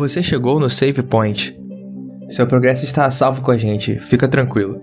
[0.00, 1.54] Você chegou no Save Point.
[2.30, 4.80] Seu progresso está a salvo com a gente, fica tranquilo.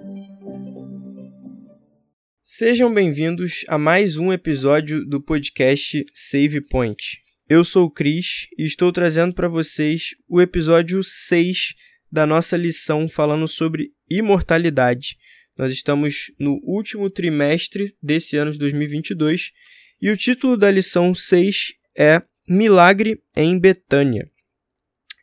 [2.44, 7.18] Sejam bem-vindos a mais um episódio do podcast Save Point.
[7.50, 11.74] Eu sou o Cris e estou trazendo para vocês o episódio 6
[12.12, 15.18] da nossa lição falando sobre imortalidade.
[15.58, 19.50] Nós estamos no último trimestre desse ano de 2022
[20.00, 24.30] e o título da lição 6 é Milagre em Betânia.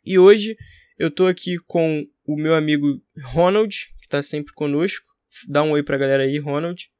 [0.05, 0.55] E hoje
[0.99, 5.03] eu estou aqui com o meu amigo Ronald, que está sempre conosco.
[5.49, 6.91] Dá um oi para a galera aí, Ronald.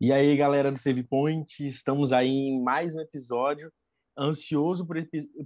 [0.00, 3.72] E aí, galera do Save Point, estamos aí em mais um episódio.
[4.18, 4.96] Ansioso por,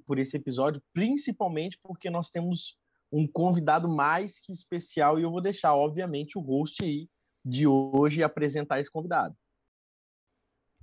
[0.06, 2.78] por esse episódio, principalmente porque nós temos
[3.12, 7.08] um convidado mais que especial e eu vou deixar, obviamente, o host aí
[7.44, 9.36] de hoje apresentar esse convidado.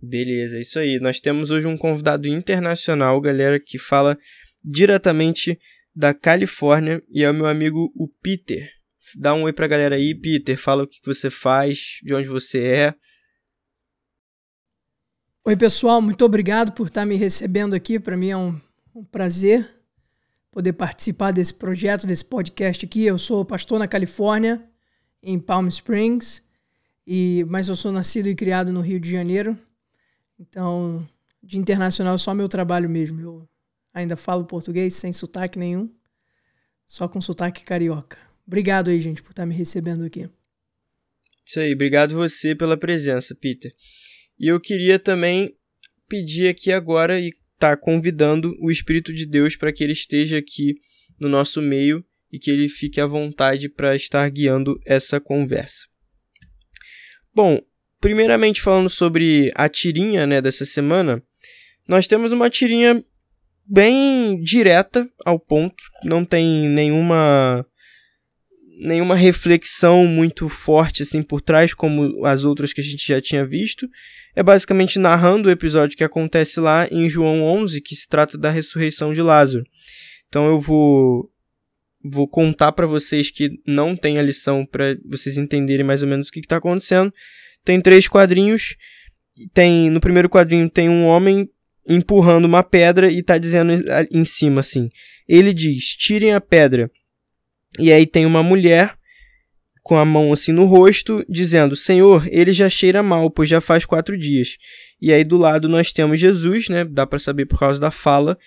[0.01, 0.99] Beleza, é isso aí.
[0.99, 4.17] Nós temos hoje um convidado internacional, galera, que fala
[4.63, 5.59] diretamente
[5.95, 8.69] da Califórnia e é o meu amigo o Peter.
[9.15, 10.57] Dá um oi pra galera aí, Peter.
[10.57, 12.95] Fala o que você faz, de onde você é.
[15.43, 17.99] Oi, pessoal, muito obrigado por estar me recebendo aqui.
[17.99, 18.59] Para mim é um,
[18.93, 19.67] um, prazer
[20.51, 23.05] poder participar desse projeto, desse podcast aqui.
[23.05, 24.63] Eu sou pastor na Califórnia,
[25.23, 26.43] em Palm Springs,
[27.05, 29.57] e mas eu sou nascido e criado no Rio de Janeiro.
[30.39, 31.07] Então,
[31.41, 33.19] de internacional é só meu trabalho mesmo.
[33.19, 33.49] Eu
[33.93, 35.91] ainda falo português sem sotaque nenhum,
[36.85, 38.17] só com sotaque carioca.
[38.45, 40.29] Obrigado aí, gente, por estar me recebendo aqui.
[41.45, 43.73] Isso aí, obrigado você pela presença, Peter.
[44.39, 45.57] E eu queria também
[46.07, 50.37] pedir aqui agora e estar tá convidando o Espírito de Deus para que ele esteja
[50.37, 50.75] aqui
[51.19, 55.87] no nosso meio e que ele fique à vontade para estar guiando essa conversa.
[57.33, 57.61] Bom,
[57.99, 61.21] primeiramente falando sobre a tirinha né, dessa semana,
[61.87, 63.03] nós temos uma tirinha
[63.65, 67.65] bem direta ao ponto, não tem nenhuma
[68.79, 73.45] nenhuma reflexão muito forte assim por trás como as outras que a gente já tinha
[73.45, 73.89] visto.
[74.35, 78.51] É basicamente narrando o episódio que acontece lá em João 11, que se trata da
[78.51, 79.65] ressurreição de Lázaro.
[80.27, 81.31] Então eu vou
[82.03, 86.27] vou contar para vocês que não tem a lição para vocês entenderem mais ou menos
[86.27, 87.11] o que está acontecendo.
[87.67, 88.77] Tem três quadrinhos.
[89.53, 91.49] Tem no primeiro quadrinho tem um homem
[91.85, 93.73] empurrando uma pedra e está dizendo
[94.09, 94.87] em cima assim.
[95.27, 96.89] Ele diz: "Tirem a pedra".
[97.77, 98.97] E aí tem uma mulher
[99.83, 103.85] com a mão assim no rosto, dizendo: Senhor, ele já cheira mal, pois já faz
[103.85, 104.55] quatro dias.
[105.01, 106.85] E aí do lado nós temos Jesus, né?
[106.85, 108.37] Dá para saber por causa da fala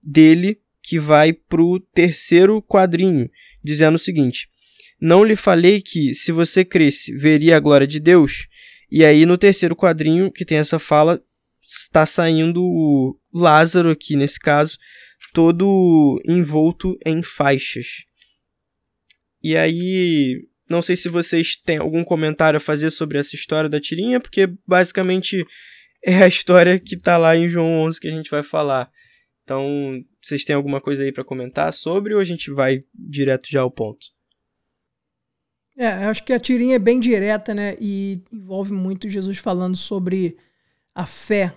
[0.00, 3.28] dele, que vai pro terceiro quadrinho,
[3.64, 4.48] dizendo o seguinte:
[5.00, 8.46] Não lhe falei que, se você cresce, veria a glória de Deus?
[8.90, 11.22] E aí no terceiro quadrinho, que tem essa fala,
[11.62, 14.76] está saindo o Lázaro aqui nesse caso,
[15.32, 18.04] todo envolto em faixas.
[19.42, 23.80] E aí, não sei se vocês têm algum comentário a fazer sobre essa história da
[23.80, 25.46] tirinha, porque basicamente
[26.04, 28.90] é a história que tá lá em João 11 que a gente vai falar.
[29.44, 33.62] Então, vocês têm alguma coisa aí para comentar sobre ou a gente vai direto já
[33.62, 34.06] ao ponto?
[35.76, 37.76] É, acho que a tirinha é bem direta, né?
[37.80, 40.36] E envolve muito Jesus falando sobre
[40.94, 41.54] a fé.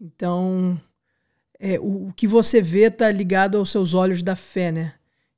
[0.00, 0.80] Então,
[1.58, 4.94] é, o, o que você vê tá ligado aos seus olhos da fé, né?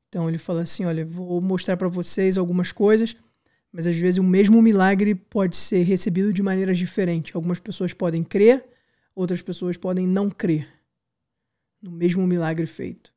[0.08, 3.16] Então ele fala assim: olha, vou mostrar para vocês algumas coisas,
[3.70, 7.34] mas às vezes o mesmo milagre pode ser recebido de maneiras diferentes.
[7.34, 8.64] Algumas pessoas podem crer,
[9.14, 10.66] outras pessoas podem não crer
[11.80, 13.12] no mesmo milagre feito.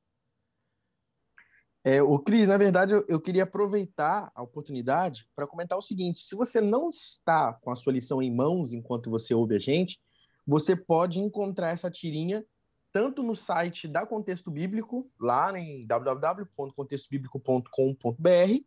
[1.83, 6.21] É, o Cris, na verdade, eu, eu queria aproveitar a oportunidade para comentar o seguinte:
[6.21, 9.99] se você não está com a sua lição em mãos enquanto você ouve a gente,
[10.45, 12.45] você pode encontrar essa tirinha
[12.91, 18.63] tanto no site da Contexto Bíblico, lá em www.contextobiblico.com.br,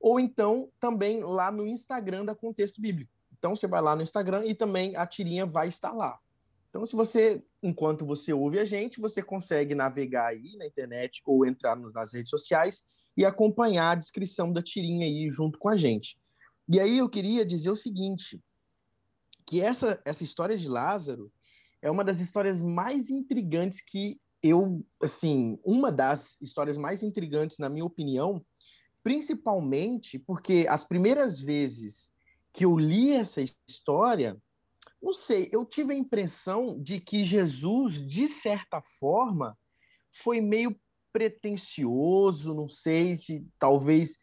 [0.00, 3.12] ou então também lá no Instagram da Contexto Bíblico.
[3.38, 6.18] Então você vai lá no Instagram e também a tirinha vai estar lá.
[6.78, 11.44] Então, se você, enquanto você ouve a gente, você consegue navegar aí na internet ou
[11.44, 12.84] entrar nas redes sociais
[13.16, 16.16] e acompanhar a descrição da tirinha aí junto com a gente.
[16.68, 18.40] E aí eu queria dizer o seguinte,
[19.44, 21.32] que essa, essa história de Lázaro,
[21.82, 27.68] é uma das histórias mais intrigantes que eu, assim, uma das histórias mais intrigantes, na
[27.68, 28.40] minha opinião,
[29.02, 32.12] principalmente porque as primeiras vezes
[32.52, 34.40] que eu li essa história,
[35.02, 39.56] não sei, eu tive a impressão de que Jesus, de certa forma,
[40.12, 40.76] foi meio
[41.12, 44.18] pretensioso, não sei se talvez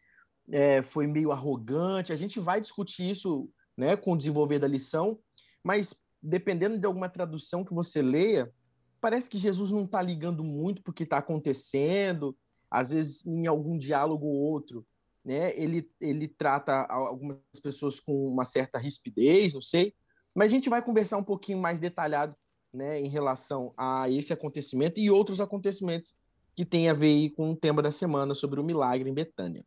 [0.50, 2.12] é, foi meio arrogante.
[2.12, 5.18] A gente vai discutir isso né, com o desenvolver da lição,
[5.64, 8.52] mas dependendo de alguma tradução que você leia,
[9.00, 12.36] parece que Jesus não está ligando muito porque está acontecendo,
[12.70, 14.86] às vezes em algum diálogo ou outro,
[15.24, 15.56] né?
[15.58, 19.94] Ele, ele trata algumas pessoas com uma certa rispidez, não sei,
[20.36, 22.36] mas a gente vai conversar um pouquinho mais detalhado,
[22.72, 26.14] né, em relação a esse acontecimento e outros acontecimentos
[26.54, 29.64] que tem a ver com o tema da semana sobre o milagre em Betânia.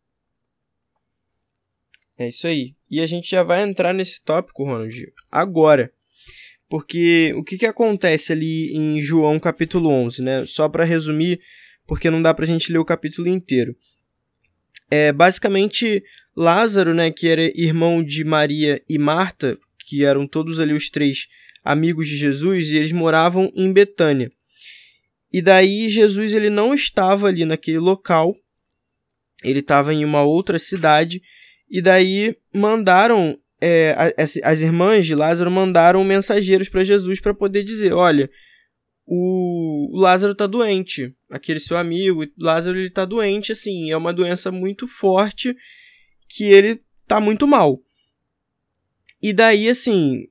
[2.19, 2.75] É isso aí.
[2.89, 5.92] E a gente já vai entrar nesse tópico, Ronald, agora.
[6.68, 10.45] Porque o que, que acontece ali em João capítulo 11, né?
[10.45, 11.39] Só para resumir,
[11.88, 13.75] porque não dá para a gente ler o capítulo inteiro.
[14.92, 16.04] É, basicamente,
[16.36, 19.57] Lázaro, né, que era irmão de Maria e Marta,
[19.89, 21.27] que eram todos ali os três
[21.63, 24.31] amigos de Jesus, e eles moravam em Betânia.
[25.33, 28.36] E daí Jesus ele não estava ali naquele local,
[29.44, 31.21] ele estava em uma outra cidade,
[31.68, 37.63] e daí mandaram é, as, as irmãs de Lázaro mandaram mensageiros para Jesus para poder
[37.63, 38.30] dizer: olha,
[39.07, 44.51] o Lázaro tá doente, aquele seu amigo, Lázaro ele tá doente, assim, é uma doença
[44.51, 45.56] muito forte
[46.30, 47.81] que ele tá muito mal.
[49.21, 50.27] E daí, assim,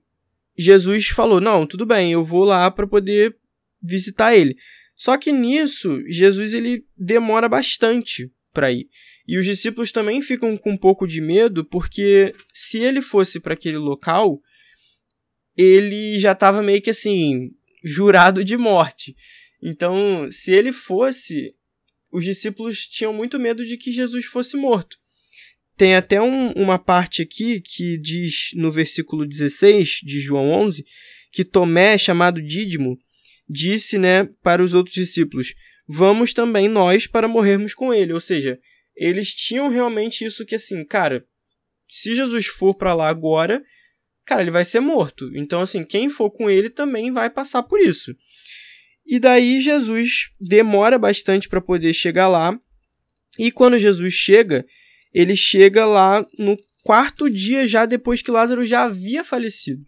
[0.57, 3.37] Jesus falou: não, tudo bem, eu vou lá para poder
[3.83, 4.57] visitar ele.
[4.97, 8.89] Só que nisso, Jesus ele demora bastante para ir.
[9.27, 13.55] E os discípulos também ficam com um pouco de medo, porque se ele fosse para
[13.55, 14.41] aquele local,
[15.57, 17.55] ele já estava meio que assim,
[17.85, 19.15] jurado de morte.
[19.63, 21.55] Então, se ele fosse,
[22.11, 24.97] os discípulos tinham muito medo de que Jesus fosse morto.
[25.79, 30.85] Tem até um, uma parte aqui que diz no versículo 16 de João 11
[31.31, 32.99] que Tomé, chamado Dídimo,
[33.49, 35.55] disse né, para os outros discípulos:
[35.87, 38.13] Vamos também nós para morrermos com ele.
[38.13, 38.59] Ou seja,
[38.97, 41.25] eles tinham realmente isso que assim, cara,
[41.89, 43.63] se Jesus for para lá agora,
[44.27, 45.31] cara, ele vai ser morto.
[45.33, 48.13] Então assim, quem for com ele também vai passar por isso.
[49.07, 52.59] E daí Jesus demora bastante para poder chegar lá.
[53.39, 54.67] E quando Jesus chega,
[55.13, 59.85] ele chega lá no quarto dia já depois que Lázaro já havia falecido.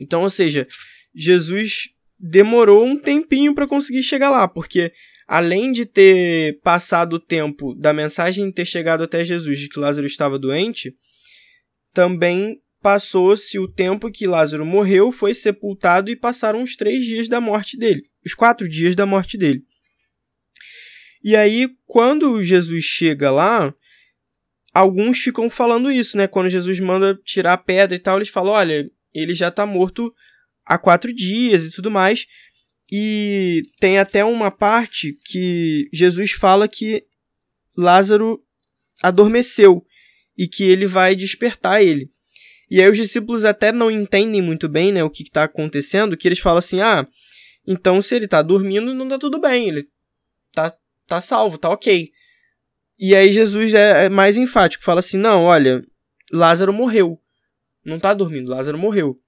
[0.00, 0.66] Então, ou seja,
[1.14, 4.92] Jesus demorou um tempinho para conseguir chegar lá, porque
[5.26, 10.06] além de ter passado o tempo da mensagem ter chegado até Jesus de que Lázaro
[10.06, 10.94] estava doente,
[11.92, 17.40] também passou-se o tempo que Lázaro morreu, foi sepultado e passaram os três dias da
[17.40, 19.62] morte dele, os quatro dias da morte dele.
[21.22, 23.74] E aí, quando Jesus chega lá,
[24.74, 26.26] alguns ficam falando isso, né?
[26.26, 30.12] Quando Jesus manda tirar a pedra e tal, eles falam: olha, ele já está morto
[30.66, 32.26] há quatro dias e tudo mais.
[32.92, 37.04] E tem até uma parte que Jesus fala que
[37.76, 38.42] Lázaro
[39.02, 39.84] adormeceu
[40.36, 42.10] e que ele vai despertar ele.
[42.70, 46.26] E aí os discípulos até não entendem muito bem né, o que está acontecendo, que
[46.26, 47.06] eles falam assim, ah,
[47.66, 49.88] então se ele está dormindo, não está tudo bem, ele
[50.52, 50.74] tá,
[51.06, 52.10] tá salvo, tá ok.
[52.98, 55.82] E aí Jesus é, é mais enfático, fala assim, não, olha,
[56.32, 57.20] Lázaro morreu,
[57.84, 59.18] não está dormindo, Lázaro morreu.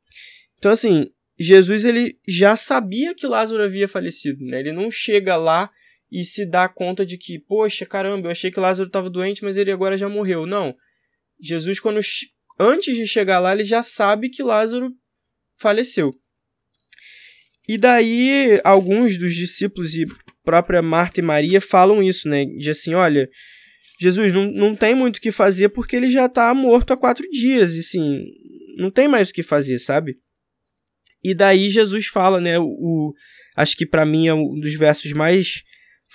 [0.58, 4.60] Então assim, Jesus ele já sabia que Lázaro havia falecido, né?
[4.60, 5.70] Ele não chega lá
[6.10, 9.56] e se dá conta de que, poxa, caramba, eu achei que Lázaro estava doente, mas
[9.56, 10.46] ele agora já morreu.
[10.46, 10.74] Não.
[11.40, 12.00] Jesus, quando
[12.58, 14.90] antes de chegar lá, ele já sabe que Lázaro
[15.58, 16.14] faleceu.
[17.68, 20.06] E daí, alguns dos discípulos e
[20.46, 22.44] própria Marta e Maria falam isso, né?
[22.44, 23.28] De assim, olha,
[24.00, 27.28] Jesus não, não tem muito o que fazer porque ele já está morto há quatro
[27.28, 28.22] dias, e assim,
[28.78, 30.16] não tem mais o que fazer, sabe?
[31.24, 33.12] E daí Jesus fala, né, o, o
[33.56, 35.64] acho que para mim é um dos versos mais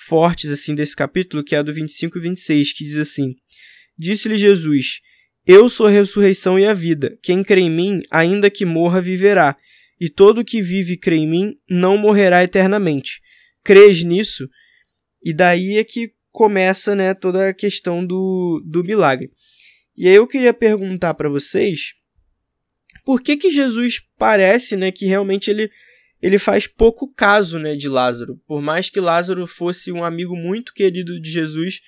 [0.08, 3.34] fortes assim desse capítulo, que é do 25 e 26, que diz assim:
[3.98, 5.00] Disse-lhe Jesus:
[5.46, 7.18] Eu sou a ressurreição e a vida.
[7.22, 9.58] Quem crê em mim, ainda que morra, viverá.
[10.00, 13.22] E todo que vive e crê em mim não morrerá eternamente.
[13.64, 14.50] Crês nisso?
[15.24, 19.30] E daí é que começa, né, toda a questão do, do milagre.
[19.96, 21.94] E aí eu queria perguntar para vocês
[23.06, 25.70] por que, que Jesus parece né, que realmente ele,
[26.22, 28.40] ele faz pouco caso né, de Lázaro.
[28.48, 31.82] Por mais que Lázaro fosse um amigo muito querido de Jesus,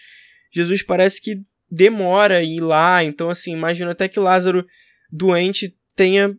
[0.51, 3.03] Jesus parece que demora em ir lá.
[3.03, 4.65] Então, assim, imagino até que Lázaro,
[5.11, 6.37] doente, tenha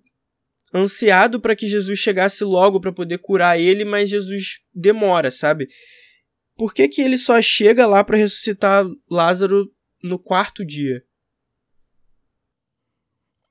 [0.75, 5.69] ansiado para que Jesus chegasse logo para poder curar ele, mas Jesus demora, sabe?
[6.57, 9.71] Por que, que ele só chega lá para ressuscitar Lázaro
[10.03, 11.03] no quarto dia?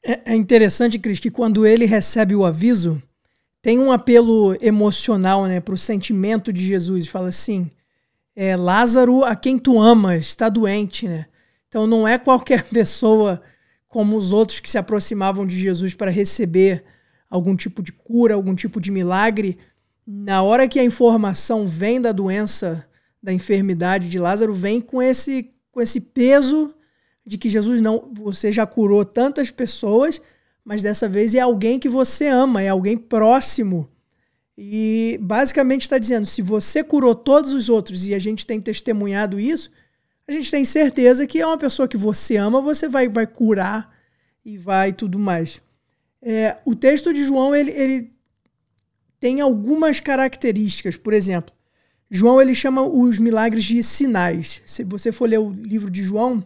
[0.05, 3.01] É, é interessante, Cris, que quando ele recebe o aviso,
[3.61, 7.07] tem um apelo emocional né, para o sentimento de Jesus.
[7.07, 7.71] Fala assim:
[8.35, 11.07] é, Lázaro, a quem tu amas, está doente.
[11.07, 11.25] Né?
[11.69, 13.41] Então não é qualquer pessoa
[13.87, 16.83] como os outros que se aproximavam de Jesus para receber
[17.33, 19.57] algum tipo de cura, algum tipo de milagre.
[20.05, 22.87] na hora que a informação vem da doença,
[23.21, 26.75] da enfermidade de Lázaro, vem com esse, com esse peso
[27.25, 30.21] de que Jesus não, você já curou tantas pessoas,
[30.63, 33.89] mas dessa vez é alguém que você ama, é alguém próximo.
[34.55, 39.39] E basicamente está dizendo: se você curou todos os outros e a gente tem testemunhado
[39.39, 39.71] isso,
[40.27, 43.91] a gente tem certeza que é uma pessoa que você ama, você vai, vai curar
[44.45, 45.62] e vai tudo mais.
[46.25, 48.13] É, o texto de João ele, ele
[49.19, 50.95] tem algumas características.
[50.95, 51.53] Por exemplo,
[52.09, 54.61] João ele chama os milagres de sinais.
[54.65, 56.45] Se você for ler o livro de João,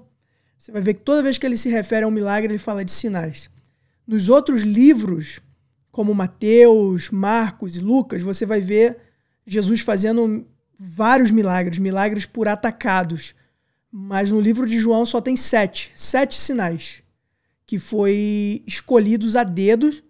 [0.57, 2.83] você vai ver que toda vez que ele se refere a um milagre, ele fala
[2.83, 3.51] de sinais.
[4.05, 5.39] Nos outros livros,
[5.91, 8.97] como Mateus, Marcos e Lucas, você vai ver
[9.45, 10.47] Jesus fazendo
[10.79, 13.35] vários milagres, milagres por atacados.
[13.91, 17.03] Mas no livro de João só tem sete, sete sinais
[17.67, 20.01] que foi escolhidos a dedos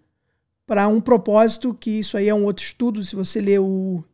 [0.64, 3.02] para um propósito que isso aí é um outro estudo.
[3.02, 4.04] Se você ler o,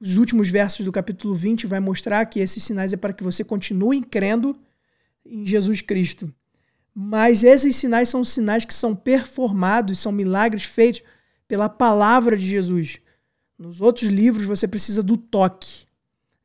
[0.00, 3.44] os últimos versos do capítulo 20, vai mostrar que esses sinais é para que você
[3.44, 4.58] continue crendo
[5.24, 6.32] em Jesus Cristo.
[6.94, 11.02] Mas esses sinais são sinais que são performados, são milagres feitos
[11.46, 13.00] pela palavra de Jesus.
[13.58, 15.84] Nos outros livros você precisa do toque.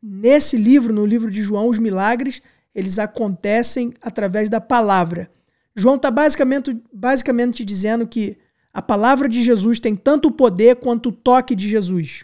[0.02, 2.42] Nesse livro, no livro de João, os milagres,
[2.76, 5.32] eles acontecem através da palavra.
[5.80, 8.38] João está basicamente, basicamente dizendo que
[8.74, 12.24] a palavra de Jesus tem tanto poder quanto o toque de Jesus.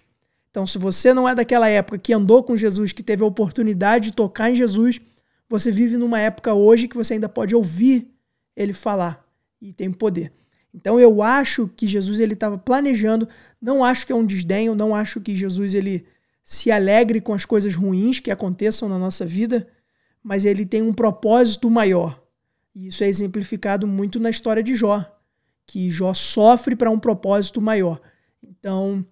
[0.51, 4.05] Então, se você não é daquela época que andou com Jesus, que teve a oportunidade
[4.05, 5.01] de tocar em Jesus,
[5.50, 8.07] você vive numa época hoje que você ainda pode ouvir
[8.55, 9.25] ele falar
[9.62, 10.31] e tem poder.
[10.74, 13.27] Então, eu acho que Jesus ele estava planejando.
[13.62, 14.75] Não acho que é um desdenho.
[14.75, 16.05] Não acho que Jesus ele
[16.43, 19.67] se alegre com as coisas ruins que aconteçam na nossa vida,
[20.21, 22.21] mas ele tem um propósito maior.
[22.75, 25.03] E isso é exemplificado muito na história de Jó
[25.65, 28.00] que Jó sofre para um propósito maior.
[28.44, 29.05] Então,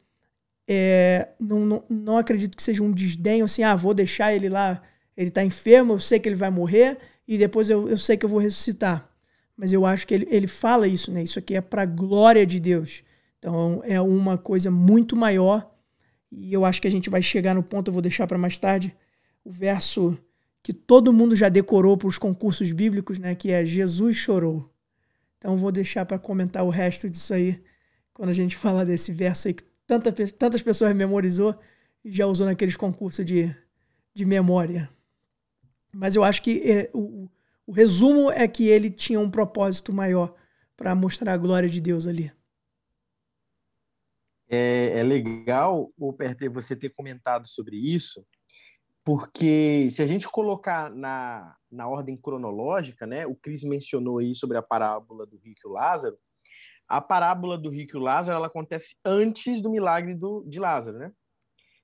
[0.68, 4.82] é, não, não, não acredito que seja um desdenho assim, ah, vou deixar ele lá,
[5.18, 8.26] ele está enfermo, eu sei que ele vai morrer e depois eu, eu sei que
[8.26, 9.10] eu vou ressuscitar.
[9.58, 11.24] Mas eu acho que ele, ele fala isso, né?
[11.24, 13.04] Isso aqui é para a glória de Deus.
[13.40, 15.70] Então é uma coisa muito maior
[16.32, 18.58] e eu acho que a gente vai chegar no ponto, eu vou deixar para mais
[18.58, 18.96] tarde,
[19.44, 20.18] o verso
[20.64, 23.36] que todo mundo já decorou para os concursos bíblicos, né?
[23.36, 24.74] Que é Jesus chorou.
[25.38, 27.62] Então vou deixar para comentar o resto disso aí
[28.14, 31.60] quando a gente falar desse verso aí que tanta, tantas pessoas memorizou
[32.04, 33.54] e já usou naqueles concursos de,
[34.14, 34.90] de memória.
[35.92, 37.30] Mas eu acho que é, o,
[37.68, 40.34] o resumo é que ele tinha um propósito maior
[40.78, 42.32] para mostrar a glória de Deus ali.
[44.50, 46.16] É, é legal, o
[46.52, 48.26] você ter comentado sobre isso,
[49.04, 54.58] porque se a gente colocar na, na ordem cronológica, né, o Cris mencionou aí sobre
[54.58, 56.18] a parábola do rico e o Lázaro,
[56.88, 60.98] a parábola do rico e o Lázaro ela acontece antes do milagre do, de Lázaro,
[60.98, 61.12] né?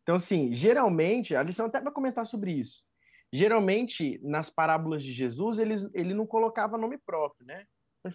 [0.02, 2.84] Então, assim, geralmente, a lição até para comentar sobre isso,
[3.32, 7.66] geralmente, nas parábolas de Jesus, ele, ele não colocava nome próprio, né?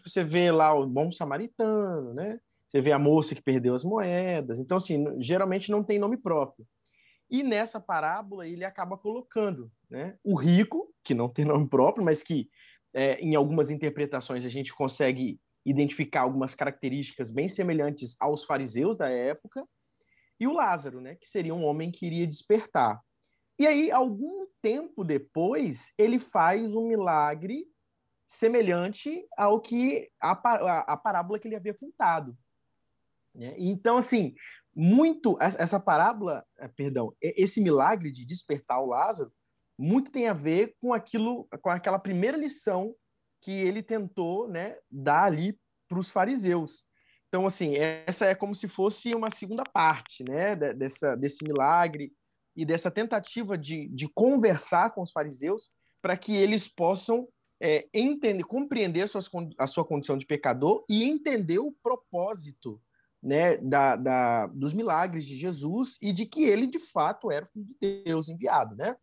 [0.04, 2.40] Você vê lá o bom samaritano, né?
[2.68, 4.58] Você vê a moça que perdeu as moedas.
[4.58, 6.66] Então, assim, geralmente não tem nome próprio.
[7.34, 12.22] E nessa parábola ele acaba colocando né, o rico, que não tem nome próprio, mas
[12.22, 12.48] que
[12.94, 19.08] é, em algumas interpretações a gente consegue identificar algumas características bem semelhantes aos fariseus da
[19.08, 19.66] época,
[20.38, 23.00] e o Lázaro, né, que seria um homem que iria despertar.
[23.58, 27.66] E aí, algum tempo depois, ele faz um milagre
[28.28, 32.38] semelhante ao que a, a, a parábola que ele havia contado.
[33.34, 33.56] Né?
[33.58, 34.36] Então, assim,
[34.74, 39.32] muito essa parábola, eh, perdão, esse milagre de despertar o Lázaro,
[39.78, 42.94] muito tem a ver com aquilo, com aquela primeira lição
[43.40, 46.84] que ele tentou, né, dar ali para os fariseus.
[47.28, 52.12] Então, assim, essa é como se fosse uma segunda parte, né, dessa, desse milagre
[52.56, 57.28] e dessa tentativa de, de conversar com os fariseus para que eles possam
[57.60, 59.28] é, entender, compreender suas,
[59.58, 62.80] a sua condição de pecador e entender o propósito
[63.24, 67.48] né, da, da, dos milagres de Jesus e de que ele, de fato, era o
[67.48, 68.94] Filho de Deus enviado, né?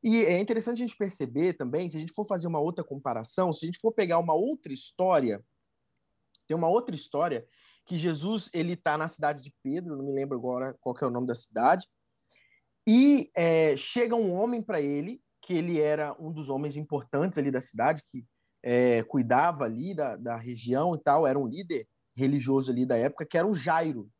[0.00, 3.52] E é interessante a gente perceber também, se a gente for fazer uma outra comparação,
[3.52, 5.44] se a gente for pegar uma outra história,
[6.46, 7.44] tem uma outra história
[7.84, 11.10] que Jesus ele está na cidade de Pedro, não me lembro agora qual é o
[11.10, 11.84] nome da cidade,
[12.86, 17.50] e é, chega um homem para ele, que ele era um dos homens importantes ali
[17.50, 18.24] da cidade, que
[18.62, 21.88] é, cuidava ali da, da região e tal, era um líder
[22.18, 24.10] religioso ali da época, que era o Jairo.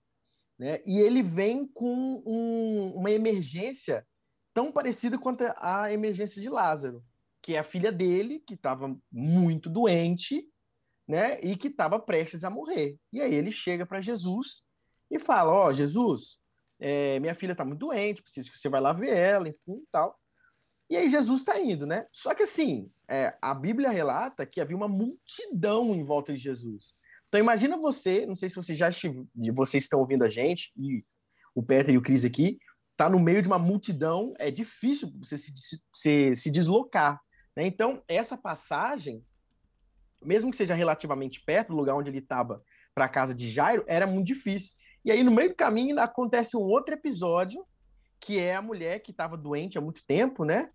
[0.58, 0.80] Né?
[0.86, 4.06] E ele vem com um, uma emergência
[4.54, 7.04] tão parecida quanto a emergência de Lázaro,
[7.42, 10.48] que é a filha dele, que estava muito doente,
[11.06, 11.40] né?
[11.40, 12.98] E que estava prestes a morrer.
[13.12, 14.62] E aí ele chega para Jesus
[15.10, 16.40] e fala: Ó, oh, Jesus,
[16.78, 20.18] é, minha filha está muito doente, preciso que você vá lá ver ela, enfim tal.
[20.90, 22.06] E aí Jesus está indo, né?
[22.10, 26.94] Só que assim, é, a Bíblia relata que havia uma multidão em volta de Jesus.
[27.28, 28.88] Então imagina você, não sei se vocês já
[29.54, 31.04] vocês estão ouvindo a gente e
[31.54, 32.58] o Peter e o Cris aqui,
[32.96, 35.52] tá no meio de uma multidão, é difícil você se,
[35.94, 37.20] se, se deslocar.
[37.54, 37.66] Né?
[37.66, 39.22] Então essa passagem,
[40.22, 42.62] mesmo que seja relativamente perto do lugar onde ele estava
[42.94, 44.72] para a casa de Jairo, era muito difícil.
[45.04, 47.64] E aí no meio do caminho acontece um outro episódio
[48.20, 50.70] que é a mulher que estava doente há muito tempo, né?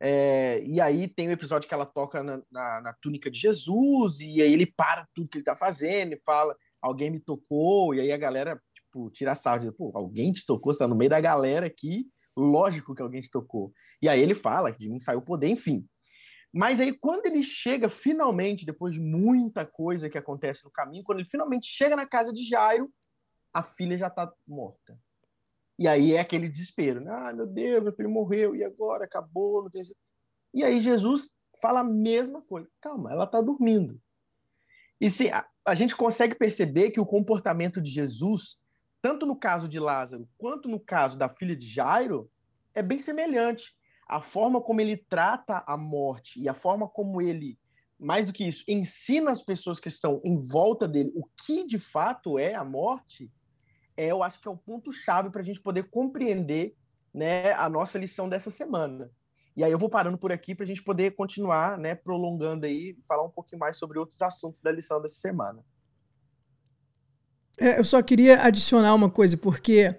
[0.00, 3.38] É, e aí tem o um episódio que ela toca na, na, na, túnica de
[3.38, 7.94] Jesus, e aí ele para tudo que ele tá fazendo e fala: alguém me tocou,
[7.94, 10.94] e aí a galera, tipo, tira a diz, pô, alguém te tocou, você tá no
[10.94, 13.72] meio da galera aqui, lógico que alguém te tocou.
[14.00, 15.84] E aí ele fala que de mim saiu o poder, enfim.
[16.52, 21.18] Mas aí, quando ele chega finalmente, depois de muita coisa que acontece no caminho, quando
[21.18, 22.90] ele finalmente chega na casa de Jairo,
[23.52, 24.98] a filha já tá morta.
[25.78, 27.10] E aí é aquele desespero, né?
[27.12, 29.04] Ah, meu Deus, meu filho morreu, e agora?
[29.04, 29.82] Acabou, não tem...
[30.52, 31.30] E aí Jesus
[31.60, 32.68] fala a mesma coisa.
[32.80, 34.00] Calma, ela está dormindo.
[35.00, 38.58] E se a, a gente consegue perceber que o comportamento de Jesus,
[39.00, 42.28] tanto no caso de Lázaro quanto no caso da filha de Jairo,
[42.74, 43.76] é bem semelhante.
[44.08, 47.58] A forma como ele trata a morte e a forma como ele,
[47.98, 51.78] mais do que isso, ensina as pessoas que estão em volta dele o que de
[51.78, 53.30] fato é a morte,
[53.98, 56.76] é, eu acho que é o ponto-chave para a gente poder compreender
[57.12, 59.10] né, a nossa lição dessa semana.
[59.56, 62.96] E aí eu vou parando por aqui para a gente poder continuar né, prolongando aí,
[63.08, 65.64] falar um pouquinho mais sobre outros assuntos da lição dessa semana.
[67.58, 69.92] É, eu só queria adicionar uma coisa, porque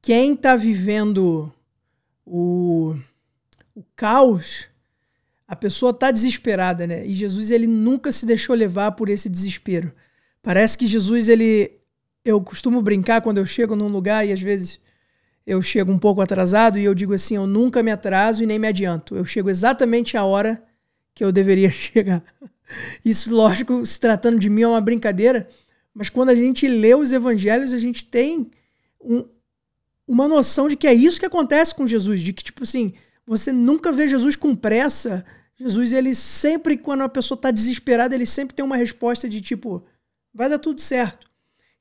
[0.00, 1.52] quem está vivendo
[2.24, 2.94] o,
[3.74, 4.68] o caos,
[5.48, 7.04] a pessoa está desesperada, né?
[7.04, 9.92] E Jesus ele nunca se deixou levar por esse desespero.
[10.40, 11.77] Parece que Jesus ele
[12.24, 14.80] eu costumo brincar quando eu chego num lugar e às vezes
[15.46, 18.58] eu chego um pouco atrasado e eu digo assim: eu nunca me atraso e nem
[18.58, 19.16] me adianto.
[19.16, 20.62] Eu chego exatamente a hora
[21.14, 22.22] que eu deveria chegar.
[23.04, 25.48] Isso, lógico, se tratando de mim é uma brincadeira,
[25.94, 28.50] mas quando a gente lê os evangelhos, a gente tem
[29.00, 29.24] um,
[30.06, 32.92] uma noção de que é isso que acontece com Jesus, de que, tipo assim,
[33.26, 35.24] você nunca vê Jesus com pressa.
[35.56, 39.84] Jesus, ele sempre, quando a pessoa está desesperada, ele sempre tem uma resposta de tipo,
[40.32, 41.27] vai dar tudo certo.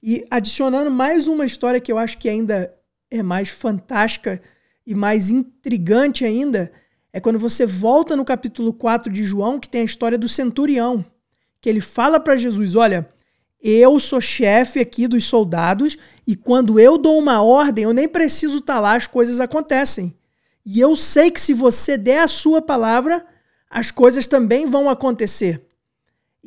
[0.02, 2.74] E adicionando mais uma história que eu acho que ainda
[3.10, 4.42] é mais fantástica
[4.86, 6.72] e mais intrigante ainda,
[7.12, 11.06] é quando você volta no capítulo 4 de João, que tem a história do centurião,
[11.60, 13.10] que ele fala para Jesus: Olha,
[13.62, 18.58] eu sou chefe aqui dos soldados e quando eu dou uma ordem, eu nem preciso
[18.58, 20.16] estar tá lá, as coisas acontecem.
[20.66, 23.26] E eu sei que se você der a sua palavra,
[23.70, 25.67] as coisas também vão acontecer.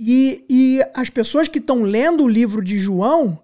[0.03, 3.39] E, e as pessoas que estão lendo o livro de João,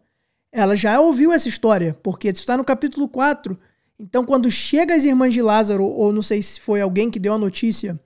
[0.51, 3.59] ela já ouviu essa história, porque isso está no capítulo 4.
[3.99, 7.35] Então, quando chega as irmãs de Lázaro, ou não sei se foi alguém que deu
[7.35, 8.01] a notícia,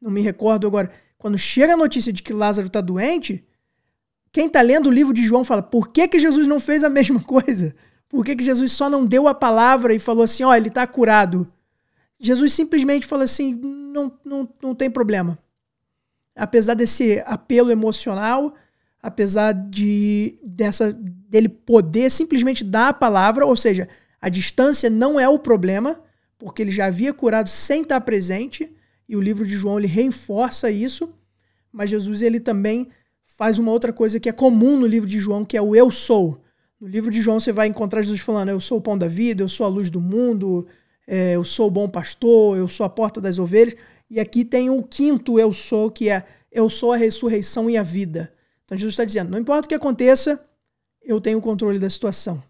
[0.00, 0.88] não me recordo agora,
[1.18, 3.44] quando chega a notícia de que Lázaro está doente,
[4.30, 6.88] quem está lendo o livro de João fala: por que, que Jesus não fez a
[6.90, 7.74] mesma coisa?
[8.08, 10.68] Por que, que Jesus só não deu a palavra e falou assim: ó, oh, ele
[10.68, 11.52] está curado?
[12.20, 15.36] Jesus simplesmente falou assim: não, não, não tem problema
[16.36, 18.54] apesar desse apelo emocional,
[19.02, 23.88] apesar de dessa dele poder simplesmente dar a palavra, ou seja,
[24.20, 26.00] a distância não é o problema,
[26.38, 28.70] porque ele já havia curado sem estar presente,
[29.08, 31.12] e o livro de João ele reforça isso,
[31.72, 32.88] mas Jesus ele também
[33.26, 35.90] faz uma outra coisa que é comum no livro de João, que é o eu
[35.90, 36.42] sou.
[36.80, 39.42] No livro de João você vai encontrar Jesus falando: Eu sou o pão da vida,
[39.42, 40.66] eu sou a luz do mundo,
[41.06, 43.76] é, eu sou o bom pastor, eu sou a porta das ovelhas.
[44.08, 47.82] E aqui tem o quinto eu sou, que é eu sou a ressurreição e a
[47.82, 48.32] vida.
[48.64, 50.44] Então Jesus está dizendo: não importa o que aconteça,
[51.02, 52.42] eu tenho o controle da situação.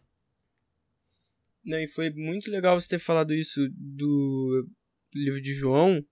[1.64, 4.66] Não, e foi muito legal você ter falado isso do
[5.14, 6.04] livro de João,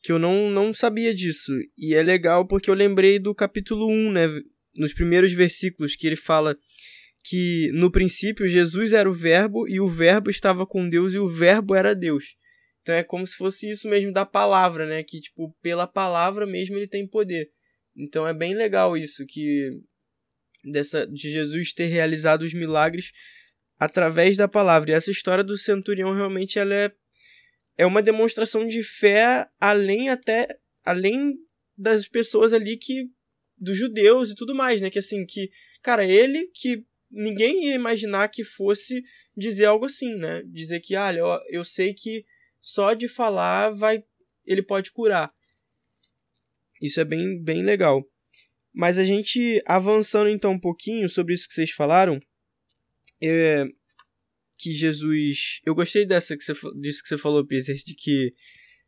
[0.00, 1.52] que eu não, não sabia disso.
[1.76, 4.26] E é legal porque eu lembrei do capítulo 1, né?
[4.76, 6.56] Nos primeiros versículos, que ele fala
[7.24, 11.26] que no princípio Jesus era o Verbo e o Verbo estava com Deus e o
[11.26, 12.36] Verbo era Deus.
[12.86, 15.02] Então é como se fosse isso mesmo da palavra, né?
[15.02, 17.50] Que, tipo, pela palavra mesmo ele tem poder.
[17.96, 19.72] Então é bem legal isso, que
[20.62, 23.10] dessa de Jesus ter realizado os milagres
[23.76, 24.92] através da palavra.
[24.92, 26.92] E essa história do centurião realmente ela é,
[27.76, 31.34] é uma demonstração de fé além até além
[31.76, 33.10] das pessoas ali que
[33.58, 34.90] dos judeus e tudo mais, né?
[34.90, 35.50] Que assim, que
[35.82, 39.02] cara, ele que ninguém ia imaginar que fosse
[39.36, 40.44] dizer algo assim, né?
[40.46, 42.24] Dizer que, olha, eu, eu sei que
[42.66, 44.02] só de falar vai
[44.44, 45.32] ele pode curar.
[46.82, 48.04] Isso é bem, bem legal.
[48.74, 52.20] Mas a gente avançando então um pouquinho sobre isso que vocês falaram,
[53.22, 53.64] é,
[54.58, 55.60] que Jesus.
[55.64, 58.32] Eu gostei dessa que você, disso que você falou, Peter, de que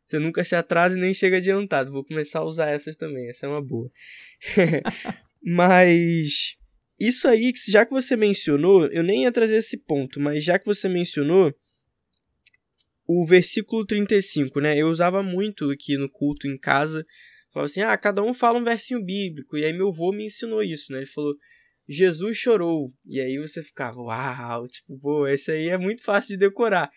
[0.05, 1.89] você nunca se atrasa e nem chega adiantado.
[1.89, 3.89] Vou começar a usar essas também, essa é uma boa.
[5.41, 6.57] mas
[6.99, 10.65] isso aí, já que você mencionou, eu nem ia trazer esse ponto, mas já que
[10.65, 11.55] você mencionou,
[13.11, 14.77] o versículo 35, né?
[14.77, 17.03] Eu usava muito aqui no culto em casa.
[17.51, 19.57] Falava assim: ah, cada um fala um versinho bíblico.
[19.57, 20.99] E aí meu avô me ensinou isso, né?
[20.99, 21.33] Ele falou:
[21.87, 22.87] Jesus chorou.
[23.07, 26.91] E aí você ficava, uau, tipo, pô, esse aí é muito fácil de decorar.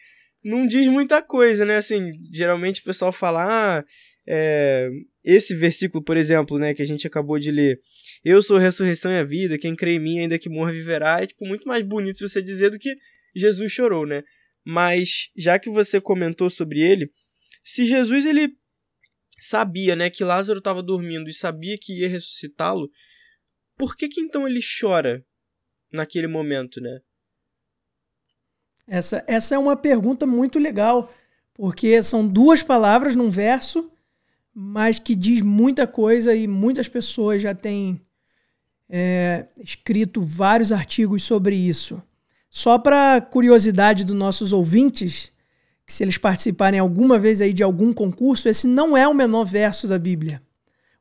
[0.45, 1.77] Não diz muita coisa, né?
[1.77, 3.85] Assim, geralmente o pessoal fala, ah,
[4.29, 4.91] é,
[5.25, 7.81] esse versículo, por exemplo, né, que a gente acabou de ler.
[8.23, 11.23] Eu sou a ressurreição e a vida, quem crê em mim, ainda que morra, viverá.
[11.23, 12.95] É, tipo, muito mais bonito você dizer do que
[13.35, 14.23] Jesus chorou, né?
[14.65, 17.13] Mas, já que você comentou sobre ele,
[17.63, 18.57] se Jesus, ele
[19.39, 22.91] sabia, né, que Lázaro estava dormindo e sabia que ia ressuscitá-lo,
[23.77, 25.25] por que que então ele chora
[25.93, 27.01] naquele momento, né?
[28.87, 31.13] Essa, essa é uma pergunta muito legal,
[31.55, 33.91] porque são duas palavras num verso,
[34.55, 38.01] mas que diz muita coisa e muitas pessoas já têm
[38.89, 42.03] é, escrito vários artigos sobre isso.
[42.55, 45.33] Só para curiosidade dos nossos ouvintes,
[45.87, 49.45] que se eles participarem alguma vez aí de algum concurso, esse não é o menor
[49.45, 50.43] verso da Bíblia.